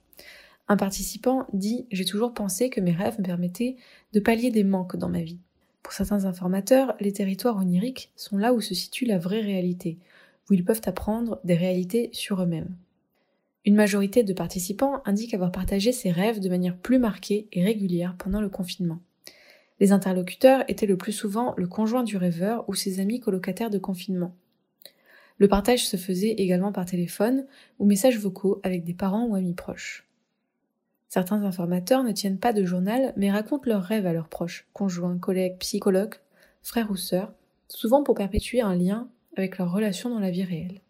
Un 0.69 0.77
participant 0.77 1.47
dit 1.53 1.87
J'ai 1.93 2.05
toujours 2.05 2.35
pensé 2.35 2.69
que 2.69 2.81
mes 2.81 2.93
rêves 2.93 3.19
me 3.19 3.25
permettaient 3.25 3.77
de 4.13 4.21
pallier 4.21 4.51
des 4.51 4.65
manques 4.65 4.97
dans 4.97 5.09
ma 5.09 5.23
vie. 5.23 5.39
Pour 5.83 5.93
certains 5.93 6.25
informateurs, 6.25 6.97
les 6.99 7.13
territoires 7.13 7.57
oniriques 7.57 8.11
sont 8.17 8.39
là 8.39 8.53
où 8.53 8.61
se 8.61 8.75
situe 8.75 9.05
la 9.05 9.19
vraie 9.19 9.41
réalité, 9.41 9.99
où 10.49 10.55
ils 10.55 10.65
peuvent 10.65 10.83
apprendre 10.85 11.41
des 11.45 11.55
réalités 11.55 12.11
sur 12.13 12.43
eux-mêmes. 12.43 12.77
Une 13.65 13.75
majorité 13.75 14.23
de 14.23 14.33
participants 14.33 15.03
indiquent 15.05 15.35
avoir 15.35 15.51
partagé 15.51 15.91
ces 15.91 16.13
rêves 16.13 16.39
de 16.39 16.49
manière 16.49 16.77
plus 16.77 16.99
marquée 16.99 17.49
et 17.53 17.65
régulière 17.65 18.15
pendant 18.17 18.41
le 18.41 18.49
confinement. 18.49 19.01
Les 19.81 19.93
interlocuteurs 19.93 20.65
étaient 20.69 20.87
le 20.87 20.97
plus 20.97 21.13
souvent 21.13 21.53
le 21.57 21.67
conjoint 21.67 22.05
du 22.05 22.17
rêveur 22.17 22.67
ou 22.69 22.75
ses 22.75 23.01
amis 23.01 23.21
colocataires 23.21 23.71
de 23.71 23.79
confinement. 23.79 24.35
Le 25.39 25.49
partage 25.49 25.87
se 25.87 25.97
faisait 25.97 26.31
également 26.31 26.73
par 26.73 26.87
téléphone 26.87 27.47
ou 27.79 27.85
messages 27.85 28.19
vocaux 28.19 28.61
avec 28.63 28.85
des 28.85 28.95
parents 28.95 29.27
ou 29.27 29.35
amis 29.35 29.55
proches. 29.55 30.07
Certains 31.09 31.43
informateurs 31.43 32.05
ne 32.05 32.13
tiennent 32.13 32.39
pas 32.39 32.53
de 32.53 32.65
journal 32.65 33.13
mais 33.17 33.31
racontent 33.31 33.69
leurs 33.69 33.83
rêves 33.83 34.07
à 34.07 34.13
leurs 34.13 34.29
proches, 34.29 34.67
conjoints, 34.73 35.19
collègues, 35.19 35.59
psychologues, 35.59 36.15
frères 36.63 36.91
ou 36.91 36.97
sœurs, 36.97 37.33
souvent 37.69 38.03
pour 38.03 38.15
perpétuer 38.15 38.61
un 38.61 38.75
lien 38.75 39.09
avec 39.37 39.59
leurs 39.59 39.73
relations 39.73 40.11
dans 40.11 40.19
la 40.19 40.31
vie 40.31 40.45
réelle. 40.45 40.81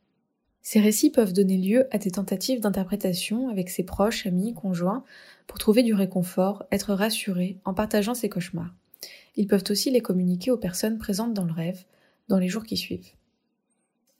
Ces 0.63 0.81
récits 0.81 1.11
peuvent 1.11 1.33
donner 1.33 1.59
lieu 1.59 1.87
à 1.93 1.99
des 1.99 2.11
tentatives 2.11 2.61
d'interprétation 2.61 3.49
avec 3.49 3.71
ses 3.71 3.85
proches, 3.85 4.27
amis, 4.27 4.55
conjoints, 4.55 5.05
pour 5.47 5.59
trouver 5.59 5.83
du 5.83 5.95
réconfort, 5.95 6.65
être 6.73 6.93
rassuré 6.93 7.59
en 7.65 7.75
partageant 7.75 8.15
ses 8.15 8.29
cauchemars. 8.29 8.75
Ils 9.37 9.47
peuvent 9.47 9.65
aussi 9.71 9.91
les 9.91 10.01
communiquer 10.01 10.51
aux 10.51 10.57
personnes 10.57 10.99
présentes 10.99 11.35
dans 11.35 11.45
le 11.45 11.53
rêve, 11.53 11.85
dans 12.29 12.39
les 12.39 12.49
jours 12.49 12.65
qui 12.65 12.77
suivent. 12.77 13.13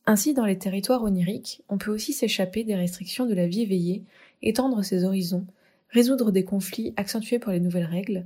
Ainsi, 0.07 0.35
dans 0.35 0.45
les 0.45 0.59
territoires 0.59 1.03
oniriques, 1.03 1.63
on 1.69 1.79
peut 1.79 1.91
aussi 1.91 2.13
s'échapper 2.13 2.63
des 2.63 2.77
restrictions 2.77 3.27
de 3.27 3.35
la 3.35 3.49
vie 3.49 3.63
éveillée, 3.63 4.05
étendre 4.43 4.85
ses 4.85 5.03
horizons, 5.03 5.47
résoudre 5.91 6.31
des 6.31 6.45
conflits 6.45 6.95
accentués 6.97 7.41
par 7.41 7.53
les 7.53 7.61
nouvelles 7.61 7.87
règles, 7.87 8.25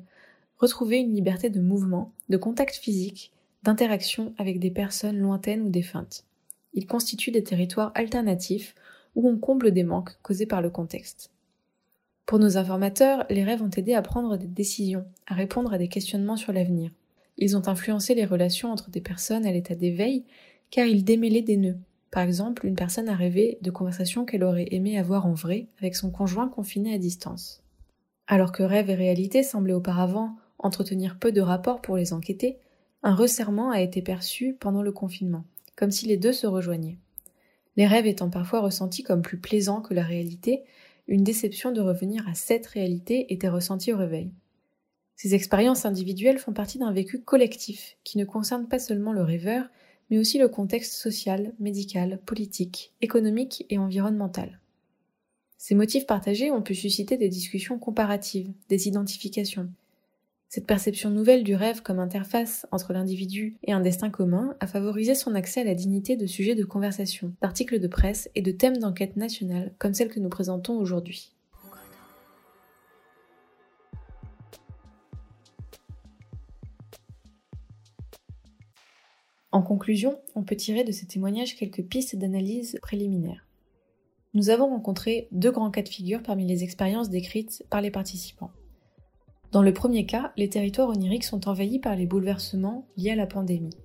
retrouver 0.58 0.98
une 0.98 1.14
liberté 1.14 1.48
de 1.48 1.60
mouvement, 1.60 2.12
de 2.28 2.36
contact 2.36 2.74
physique, 2.74 3.32
d'interaction 3.62 4.34
avec 4.38 4.58
des 4.58 4.70
personnes 4.70 5.18
lointaines 5.18 5.62
ou 5.62 5.68
défuntes. 5.68 6.24
Ils 6.72 6.86
constituent 6.86 7.32
des 7.32 7.44
territoires 7.44 7.92
alternatifs 7.94 8.74
où 9.14 9.28
on 9.28 9.36
comble 9.36 9.72
des 9.72 9.82
manques 9.82 10.16
causés 10.22 10.46
par 10.46 10.62
le 10.62 10.70
contexte. 10.70 11.30
Pour 12.26 12.38
nos 12.38 12.56
informateurs, 12.56 13.24
les 13.28 13.42
rêves 13.42 13.62
ont 13.62 13.70
aidé 13.70 13.94
à 13.94 14.02
prendre 14.02 14.36
des 14.36 14.46
décisions, 14.46 15.04
à 15.26 15.34
répondre 15.34 15.72
à 15.72 15.78
des 15.78 15.88
questionnements 15.88 16.36
sur 16.36 16.52
l'avenir. 16.52 16.92
Ils 17.38 17.56
ont 17.56 17.66
influencé 17.66 18.14
les 18.14 18.24
relations 18.24 18.70
entre 18.70 18.90
des 18.90 19.00
personnes 19.00 19.46
à 19.46 19.52
l'état 19.52 19.74
d'éveil 19.74 20.24
car 20.70 20.86
ils 20.86 21.04
démêlaient 21.04 21.42
des 21.42 21.56
nœuds. 21.56 21.78
Par 22.10 22.22
exemple, 22.22 22.66
une 22.66 22.76
personne 22.76 23.08
a 23.08 23.14
rêvé 23.14 23.58
de 23.62 23.70
conversations 23.70 24.24
qu'elle 24.24 24.44
aurait 24.44 24.68
aimé 24.70 24.98
avoir 24.98 25.26
en 25.26 25.32
vrai 25.32 25.66
avec 25.78 25.96
son 25.96 26.10
conjoint 26.10 26.48
confiné 26.48 26.94
à 26.94 26.98
distance. 26.98 27.62
Alors 28.26 28.52
que 28.52 28.62
rêve 28.62 28.90
et 28.90 28.94
réalité 28.94 29.42
semblaient 29.42 29.72
auparavant 29.72 30.36
entretenir 30.58 31.18
peu 31.18 31.32
de 31.32 31.40
rapports 31.40 31.80
pour 31.80 31.96
les 31.96 32.12
enquêter, 32.12 32.58
un 33.02 33.14
resserrement 33.14 33.70
a 33.70 33.80
été 33.80 34.02
perçu 34.02 34.56
pendant 34.58 34.82
le 34.82 34.92
confinement, 34.92 35.44
comme 35.76 35.90
si 35.90 36.06
les 36.06 36.16
deux 36.16 36.32
se 36.32 36.46
rejoignaient. 36.46 36.98
Les 37.76 37.86
rêves 37.86 38.06
étant 38.06 38.30
parfois 38.30 38.60
ressentis 38.60 39.02
comme 39.02 39.22
plus 39.22 39.38
plaisants 39.38 39.80
que 39.80 39.94
la 39.94 40.02
réalité, 40.02 40.64
une 41.08 41.24
déception 41.24 41.72
de 41.72 41.80
revenir 41.80 42.28
à 42.28 42.34
cette 42.34 42.66
réalité 42.66 43.32
était 43.32 43.48
ressentie 43.48 43.92
au 43.92 43.96
réveil. 43.96 44.30
Ces 45.16 45.34
expériences 45.34 45.84
individuelles 45.84 46.38
font 46.38 46.52
partie 46.52 46.78
d'un 46.78 46.92
vécu 46.92 47.20
collectif 47.20 47.96
qui 48.04 48.18
ne 48.18 48.24
concerne 48.24 48.68
pas 48.68 48.78
seulement 48.78 49.12
le 49.12 49.22
rêveur, 49.22 49.66
mais 50.08 50.18
aussi 50.18 50.38
le 50.38 50.48
contexte 50.48 50.94
social, 50.94 51.52
médical, 51.58 52.20
politique, 52.24 52.92
économique 53.00 53.66
et 53.70 53.78
environnemental. 53.78 54.60
Ces 55.58 55.74
motifs 55.74 56.06
partagés 56.06 56.50
ont 56.50 56.62
pu 56.62 56.74
susciter 56.74 57.16
des 57.16 57.28
discussions 57.28 57.78
comparatives, 57.78 58.50
des 58.68 58.88
identifications, 58.88 59.68
Cette 60.52 60.66
perception 60.66 61.10
nouvelle 61.10 61.44
du 61.44 61.54
rêve 61.54 61.80
comme 61.80 62.00
interface 62.00 62.66
entre 62.72 62.92
l'individu 62.92 63.56
et 63.62 63.70
un 63.70 63.78
destin 63.78 64.10
commun 64.10 64.56
a 64.58 64.66
favorisé 64.66 65.14
son 65.14 65.36
accès 65.36 65.60
à 65.60 65.64
la 65.64 65.76
dignité 65.76 66.16
de 66.16 66.26
sujets 66.26 66.56
de 66.56 66.64
conversation, 66.64 67.32
d'articles 67.40 67.78
de 67.78 67.86
presse 67.86 68.28
et 68.34 68.42
de 68.42 68.50
thèmes 68.50 68.78
d'enquête 68.78 69.16
nationale 69.16 69.72
comme 69.78 69.94
celle 69.94 70.08
que 70.08 70.18
nous 70.18 70.28
présentons 70.28 70.76
aujourd'hui. 70.76 71.36
En 79.52 79.62
conclusion, 79.62 80.18
on 80.34 80.42
peut 80.42 80.56
tirer 80.56 80.82
de 80.82 80.90
ces 80.90 81.06
témoignages 81.06 81.54
quelques 81.54 81.84
pistes 81.84 82.16
d'analyse 82.16 82.76
préliminaires. 82.82 83.46
Nous 84.34 84.50
avons 84.50 84.66
rencontré 84.66 85.28
deux 85.30 85.52
grands 85.52 85.70
cas 85.70 85.82
de 85.82 85.88
figure 85.88 86.24
parmi 86.24 86.44
les 86.44 86.64
expériences 86.64 87.08
décrites 87.08 87.64
par 87.70 87.80
les 87.80 87.92
participants. 87.92 88.50
Dans 89.52 89.62
le 89.62 89.74
premier 89.74 90.06
cas, 90.06 90.32
les 90.36 90.48
territoires 90.48 90.90
oniriques 90.90 91.24
sont 91.24 91.48
envahis 91.48 91.80
par 91.80 91.96
les 91.96 92.06
bouleversements 92.06 92.84
liés 92.96 93.10
à 93.10 93.16
la 93.16 93.26
pandémie. 93.26 93.76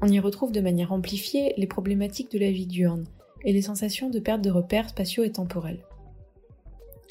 On 0.00 0.08
y 0.08 0.18
retrouve 0.18 0.50
de 0.50 0.60
manière 0.60 0.92
amplifiée 0.92 1.52
les 1.58 1.66
problématiques 1.66 2.32
de 2.32 2.38
la 2.38 2.50
vie 2.50 2.66
diurne 2.66 3.04
et 3.44 3.52
les 3.52 3.62
sensations 3.62 4.08
de 4.08 4.18
perte 4.18 4.40
de 4.40 4.50
repères 4.50 4.88
spatiaux 4.88 5.24
et 5.24 5.32
temporels. 5.32 5.84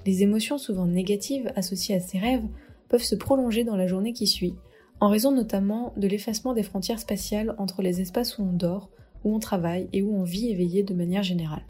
Les 0.08 0.24
émotions 0.24 0.58
souvent 0.58 0.88
négatives 0.88 1.52
associées 1.56 1.96
à 1.96 2.00
ces 2.00 2.18
rêves 2.18 2.48
peuvent 2.90 3.04
se 3.04 3.16
prolonger 3.16 3.64
dans 3.64 3.76
la 3.76 3.86
journée 3.86 4.14
qui 4.14 4.26
suit, 4.26 4.56
en 5.00 5.10
raison 5.10 5.32
notamment 5.32 5.94
de 5.98 6.08
l'effacement 6.08 6.54
des 6.54 6.64
frontières 6.64 7.00
spatiales 7.00 7.56
entre 7.60 7.84
les 7.84 8.02
espaces 8.02 8.40
où 8.40 8.44
on 8.44 8.54
dort, 8.54 8.90
où 9.24 9.36
on 9.36 9.40
travaille 9.40 9.88
et 9.94 10.02
où 10.02 10.16
on 10.16 10.24
vit 10.24 10.50
éveillé 10.50 10.82
de 10.82 10.96
manière 10.96 11.24
générale. 11.24 11.64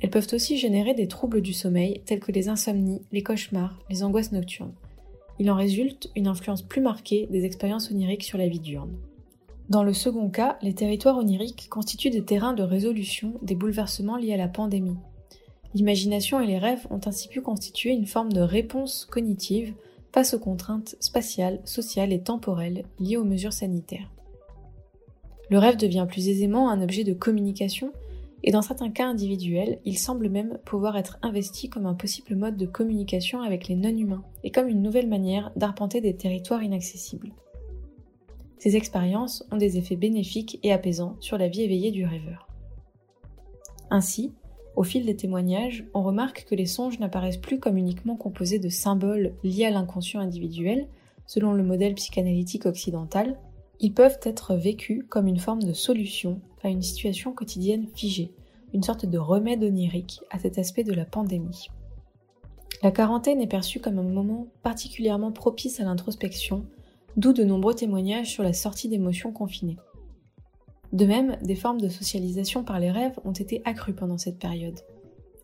Elles 0.00 0.10
peuvent 0.10 0.28
aussi 0.32 0.56
générer 0.56 0.94
des 0.94 1.08
troubles 1.08 1.42
du 1.42 1.52
sommeil 1.52 2.00
tels 2.06 2.20
que 2.20 2.32
les 2.32 2.48
insomnies, 2.48 3.02
les 3.12 3.22
cauchemars, 3.22 3.78
les 3.90 4.02
angoisses 4.02 4.32
nocturnes. 4.32 4.74
Il 5.38 5.50
en 5.50 5.54
résulte 5.54 6.10
une 6.16 6.26
influence 6.26 6.62
plus 6.62 6.80
marquée 6.80 7.26
des 7.30 7.44
expériences 7.44 7.90
oniriques 7.90 8.24
sur 8.24 8.38
la 8.38 8.48
vie 8.48 8.60
diurne. 8.60 8.96
Dans 9.68 9.84
le 9.84 9.92
second 9.92 10.30
cas, 10.30 10.58
les 10.62 10.74
territoires 10.74 11.18
oniriques 11.18 11.68
constituent 11.70 12.10
des 12.10 12.24
terrains 12.24 12.54
de 12.54 12.62
résolution 12.62 13.34
des 13.42 13.54
bouleversements 13.54 14.16
liés 14.16 14.34
à 14.34 14.38
la 14.38 14.48
pandémie. 14.48 14.96
L'imagination 15.74 16.40
et 16.40 16.46
les 16.46 16.58
rêves 16.58 16.86
ont 16.90 17.00
ainsi 17.06 17.28
pu 17.28 17.40
constituer 17.40 17.90
une 17.90 18.06
forme 18.06 18.32
de 18.32 18.40
réponse 18.40 19.06
cognitive 19.10 19.72
face 20.12 20.34
aux 20.34 20.40
contraintes 20.40 20.96
spatiales, 20.98 21.60
sociales 21.64 22.12
et 22.12 22.20
temporelles 22.20 22.84
liées 22.98 23.16
aux 23.16 23.24
mesures 23.24 23.52
sanitaires. 23.52 24.10
Le 25.50 25.58
rêve 25.58 25.76
devient 25.76 26.06
plus 26.08 26.28
aisément 26.28 26.68
un 26.68 26.82
objet 26.82 27.04
de 27.04 27.12
communication 27.12 27.92
et 28.42 28.52
dans 28.52 28.62
certains 28.62 28.90
cas 28.90 29.06
individuels, 29.06 29.78
il 29.84 29.98
semble 29.98 30.28
même 30.28 30.58
pouvoir 30.64 30.96
être 30.96 31.18
investi 31.22 31.68
comme 31.68 31.86
un 31.86 31.94
possible 31.94 32.36
mode 32.36 32.56
de 32.56 32.66
communication 32.66 33.42
avec 33.42 33.68
les 33.68 33.76
non-humains 33.76 34.24
et 34.44 34.50
comme 34.50 34.68
une 34.68 34.82
nouvelle 34.82 35.08
manière 35.08 35.52
d'arpenter 35.56 36.00
des 36.00 36.16
territoires 36.16 36.62
inaccessibles. 36.62 37.32
Ces 38.58 38.76
expériences 38.76 39.46
ont 39.50 39.56
des 39.56 39.78
effets 39.78 39.96
bénéfiques 39.96 40.58
et 40.62 40.72
apaisants 40.72 41.16
sur 41.20 41.38
la 41.38 41.48
vie 41.48 41.62
éveillée 41.62 41.90
du 41.90 42.04
rêveur. 42.04 42.46
Ainsi, 43.90 44.32
au 44.76 44.82
fil 44.82 45.04
des 45.04 45.16
témoignages, 45.16 45.84
on 45.94 46.02
remarque 46.02 46.46
que 46.48 46.54
les 46.54 46.66
songes 46.66 46.98
n'apparaissent 47.00 47.36
plus 47.36 47.58
comme 47.58 47.76
uniquement 47.76 48.16
composés 48.16 48.58
de 48.58 48.68
symboles 48.68 49.34
liés 49.42 49.66
à 49.66 49.70
l'inconscient 49.70 50.20
individuel, 50.20 50.86
selon 51.26 51.52
le 51.52 51.62
modèle 51.62 51.94
psychanalytique 51.94 52.66
occidental, 52.66 53.38
ils 53.80 53.94
peuvent 53.94 54.18
être 54.22 54.54
vécus 54.54 55.04
comme 55.08 55.26
une 55.26 55.38
forme 55.38 55.62
de 55.62 55.72
solution 55.72 56.40
à 56.62 56.68
une 56.68 56.82
situation 56.82 57.32
quotidienne 57.32 57.86
figée, 57.94 58.34
une 58.74 58.82
sorte 58.82 59.06
de 59.06 59.18
remède 59.18 59.64
onirique 59.64 60.20
à 60.30 60.38
cet 60.38 60.58
aspect 60.58 60.84
de 60.84 60.92
la 60.92 61.06
pandémie. 61.06 61.68
La 62.82 62.90
quarantaine 62.90 63.40
est 63.40 63.46
perçue 63.46 63.80
comme 63.80 63.98
un 63.98 64.02
moment 64.02 64.48
particulièrement 64.62 65.32
propice 65.32 65.80
à 65.80 65.84
l'introspection, 65.84 66.66
d'où 67.16 67.32
de 67.32 67.42
nombreux 67.42 67.74
témoignages 67.74 68.30
sur 68.30 68.42
la 68.42 68.52
sortie 68.52 68.88
d'émotions 68.88 69.32
confinées. 69.32 69.78
De 70.92 71.06
même, 71.06 71.36
des 71.42 71.54
formes 71.54 71.80
de 71.80 71.88
socialisation 71.88 72.64
par 72.64 72.80
les 72.80 72.90
rêves 72.90 73.18
ont 73.24 73.32
été 73.32 73.62
accrues 73.64 73.94
pendant 73.94 74.18
cette 74.18 74.38
période. 74.38 74.80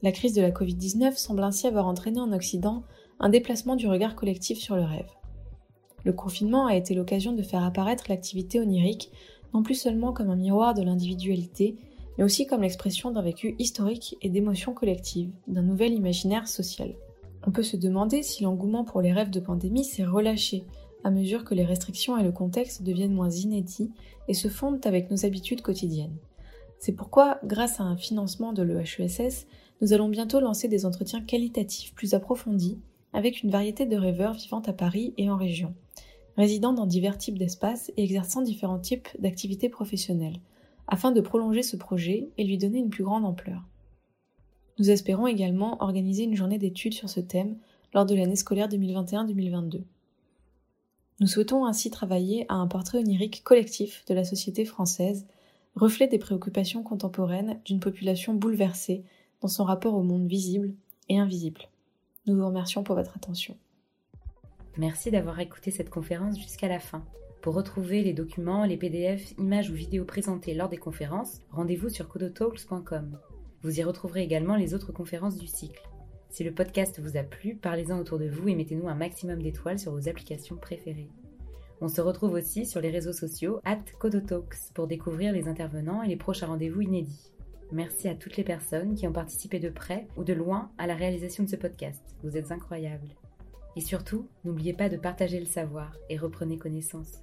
La 0.03 0.13
crise 0.13 0.35
de 0.35 0.43
la 0.43 0.51
Covid-19 0.51 1.17
semble 1.17 1.43
ainsi 1.43 1.67
avoir 1.67 1.87
entraîné 1.87 2.21
en 2.21 2.33
Occident 2.33 2.83
un 3.19 3.29
déplacement 3.29 3.77
du 3.77 3.87
regard 3.87 4.15
collectif 4.15 4.59
sur 4.59 4.77
le 4.77 4.83
rêve. 4.83 5.09
Le 6.07 6.13
confinement 6.13 6.69
a 6.69 6.77
été 6.77 6.95
l'occasion 6.95 7.33
de 7.33 7.43
faire 7.43 7.65
apparaître 7.65 8.05
l'activité 8.09 8.61
onirique 8.61 9.11
non 9.53 9.65
plus 9.65 9.75
seulement 9.75 10.13
comme 10.13 10.31
un 10.31 10.37
miroir 10.37 10.73
de 10.73 10.83
l'individualité, 10.83 11.75
mais 12.17 12.23
aussi 12.23 12.47
comme 12.47 12.63
l'expression 12.63 13.11
d'un 13.11 13.23
vécu 13.23 13.57
historique 13.59 14.17
et 14.23 14.29
d'émotions 14.29 14.73
collectives, 14.73 15.33
d'un 15.49 15.63
nouvel 15.63 15.93
imaginaire 15.93 16.47
social. 16.47 16.95
On 17.45 17.51
peut 17.51 17.65
se 17.65 17.77
demander 17.77 18.23
si 18.23 18.45
l'engouement 18.45 18.85
pour 18.85 19.01
les 19.01 19.13
rêves 19.13 19.31
de 19.31 19.41
pandémie 19.41 19.83
s'est 19.83 20.05
relâché 20.05 20.63
à 21.03 21.11
mesure 21.11 21.43
que 21.43 21.57
les 21.57 21.65
restrictions 21.65 22.17
et 22.17 22.23
le 22.23 22.31
contexte 22.31 22.85
deviennent 22.85 23.13
moins 23.13 23.31
inédits 23.31 23.91
et 24.29 24.35
se 24.35 24.47
fondent 24.47 24.87
avec 24.87 25.11
nos 25.11 25.27
habitudes 25.27 25.63
quotidiennes. 25.63 26.17
C'est 26.79 26.93
pourquoi, 26.93 27.41
grâce 27.43 27.81
à 27.81 27.83
un 27.83 27.97
financement 27.97 28.53
de 28.53 28.63
l'EHESS, 28.63 29.49
nous 29.81 29.93
allons 29.93 30.09
bientôt 30.09 30.39
lancer 30.39 30.69
des 30.69 30.87
entretiens 30.87 31.21
qualitatifs 31.21 31.95
plus 31.95 32.15
approfondis 32.15 32.79
avec 33.13 33.43
une 33.43 33.51
variété 33.51 33.87
de 33.87 33.97
rêveurs 33.97 34.35
vivant 34.35 34.63
à 34.67 34.73
Paris 34.73 35.13
et 35.17 35.29
en 35.29 35.37
région 35.37 35.75
résidant 36.37 36.73
dans 36.73 36.87
divers 36.87 37.19
types 37.19 37.39
d'espaces 37.39 37.91
et 37.97 38.05
exerçant 38.05 38.43
différents 38.43 38.79
types 38.79 39.09
d'activités 39.19 39.69
professionnelles, 39.69 40.41
afin 40.87 41.13
de 41.13 41.21
prolonger 41.21 41.63
ce 41.63 41.77
projet 41.77 42.29
et 42.39 42.45
lui 42.45 42.59
donner 42.59 42.79
une 42.79 42.91
plus 42.91 43.05
grande 43.05 43.25
ampleur. 43.25 43.63
Nous 44.79 44.91
espérons 44.91 45.27
également 45.27 45.83
organiser 45.83 46.25
une 46.25 46.37
journée 46.37 46.59
d'études 46.59 46.95
sur 46.95 47.09
ce 47.09 47.21
thème 47.21 47.57
lors 47.95 48.05
de 48.05 48.15
l'année 48.15 48.37
scolaire 48.37 48.69
2021-2022. 48.69 49.83
Nous 51.19 51.27
souhaitons 51.27 51.65
ainsi 51.65 51.91
travailler 51.91 52.45
à 52.51 52.55
un 52.55 52.67
portrait 52.67 52.99
onirique 52.99 53.43
collectif 53.43 54.05
de 54.07 54.13
la 54.13 54.25
société 54.25 54.67
française, 54.67 55.27
reflet 55.75 56.09
des 56.09 56.19
préoccupations 56.19 56.83
contemporaines 56.83 57.59
d'une 57.65 57.81
population 57.81 58.35
bouleversée 58.35 59.03
dans 59.41 59.49
son 59.49 59.65
rapport 59.65 59.95
au 59.95 60.03
monde 60.03 60.27
visible 60.27 60.75
et 61.09 61.19
invisible. 61.19 61.63
Nous 62.27 62.37
vous 62.37 62.47
remercions 62.47 62.83
pour 62.83 62.97
votre 62.97 63.17
attention. 63.17 63.57
Merci 64.79 65.11
d'avoir 65.11 65.41
écouté 65.41 65.71
cette 65.71 65.89
conférence 65.89 66.39
jusqu'à 66.39 66.69
la 66.69 66.79
fin. 66.79 67.05
Pour 67.41 67.55
retrouver 67.55 68.03
les 68.03 68.13
documents, 68.13 68.65
les 68.65 68.77
PDF, 68.77 69.33
images 69.39 69.71
ou 69.71 69.75
vidéos 69.75 70.05
présentées 70.05 70.53
lors 70.53 70.69
des 70.69 70.77
conférences, 70.77 71.41
rendez-vous 71.51 71.89
sur 71.89 72.09
codotalks.com. 72.09 73.19
Vous 73.63 73.81
y 73.81 73.83
retrouverez 73.83 74.23
également 74.23 74.57
les 74.57 74.75
autres 74.75 74.93
conférences 74.93 75.39
du 75.39 75.47
cycle. 75.47 75.89
Si 76.29 76.45
le 76.45 76.53
podcast 76.53 77.01
vous 77.01 77.17
a 77.17 77.23
plu, 77.23 77.57
parlez-en 77.57 77.99
autour 77.99 78.19
de 78.19 78.29
vous 78.29 78.49
et 78.49 78.55
mettez-nous 78.55 78.89
un 78.89 78.95
maximum 78.95 79.41
d'étoiles 79.41 79.79
sur 79.79 79.93
vos 79.93 80.09
applications 80.09 80.57
préférées. 80.57 81.09
On 81.81 81.89
se 81.89 82.01
retrouve 82.03 82.33
aussi 82.33 82.67
sur 82.67 82.81
les 82.81 82.91
réseaux 82.91 83.13
sociaux 83.13 83.61
at 83.65 83.83
Codotalks 83.99 84.73
pour 84.75 84.87
découvrir 84.87 85.33
les 85.33 85.49
intervenants 85.49 86.03
et 86.03 86.09
les 86.09 86.17
prochains 86.17 86.49
rendez-vous 86.49 86.83
inédits. 86.83 87.33
Merci 87.73 88.09
à 88.09 88.15
toutes 88.15 88.37
les 88.37 88.45
personnes 88.45 88.95
qui 88.95 89.07
ont 89.07 89.13
participé 89.13 89.59
de 89.59 89.71
près 89.71 90.07
ou 90.17 90.25
de 90.25 90.33
loin 90.35 90.71
à 90.79 90.87
la 90.87 90.95
réalisation 90.95 91.45
de 91.45 91.49
ce 91.49 91.57
podcast. 91.57 92.03
Vous 92.23 92.37
êtes 92.37 92.53
incroyables. 92.53 93.17
Et 93.77 93.81
surtout, 93.83 94.27
n'oubliez 94.45 94.73
pas 94.73 94.89
de 94.89 94.97
partager 94.97 95.39
le 95.39 95.47
savoir 95.47 95.93
et 96.09 96.17
reprenez 96.17 96.59
connaissance. 96.59 97.21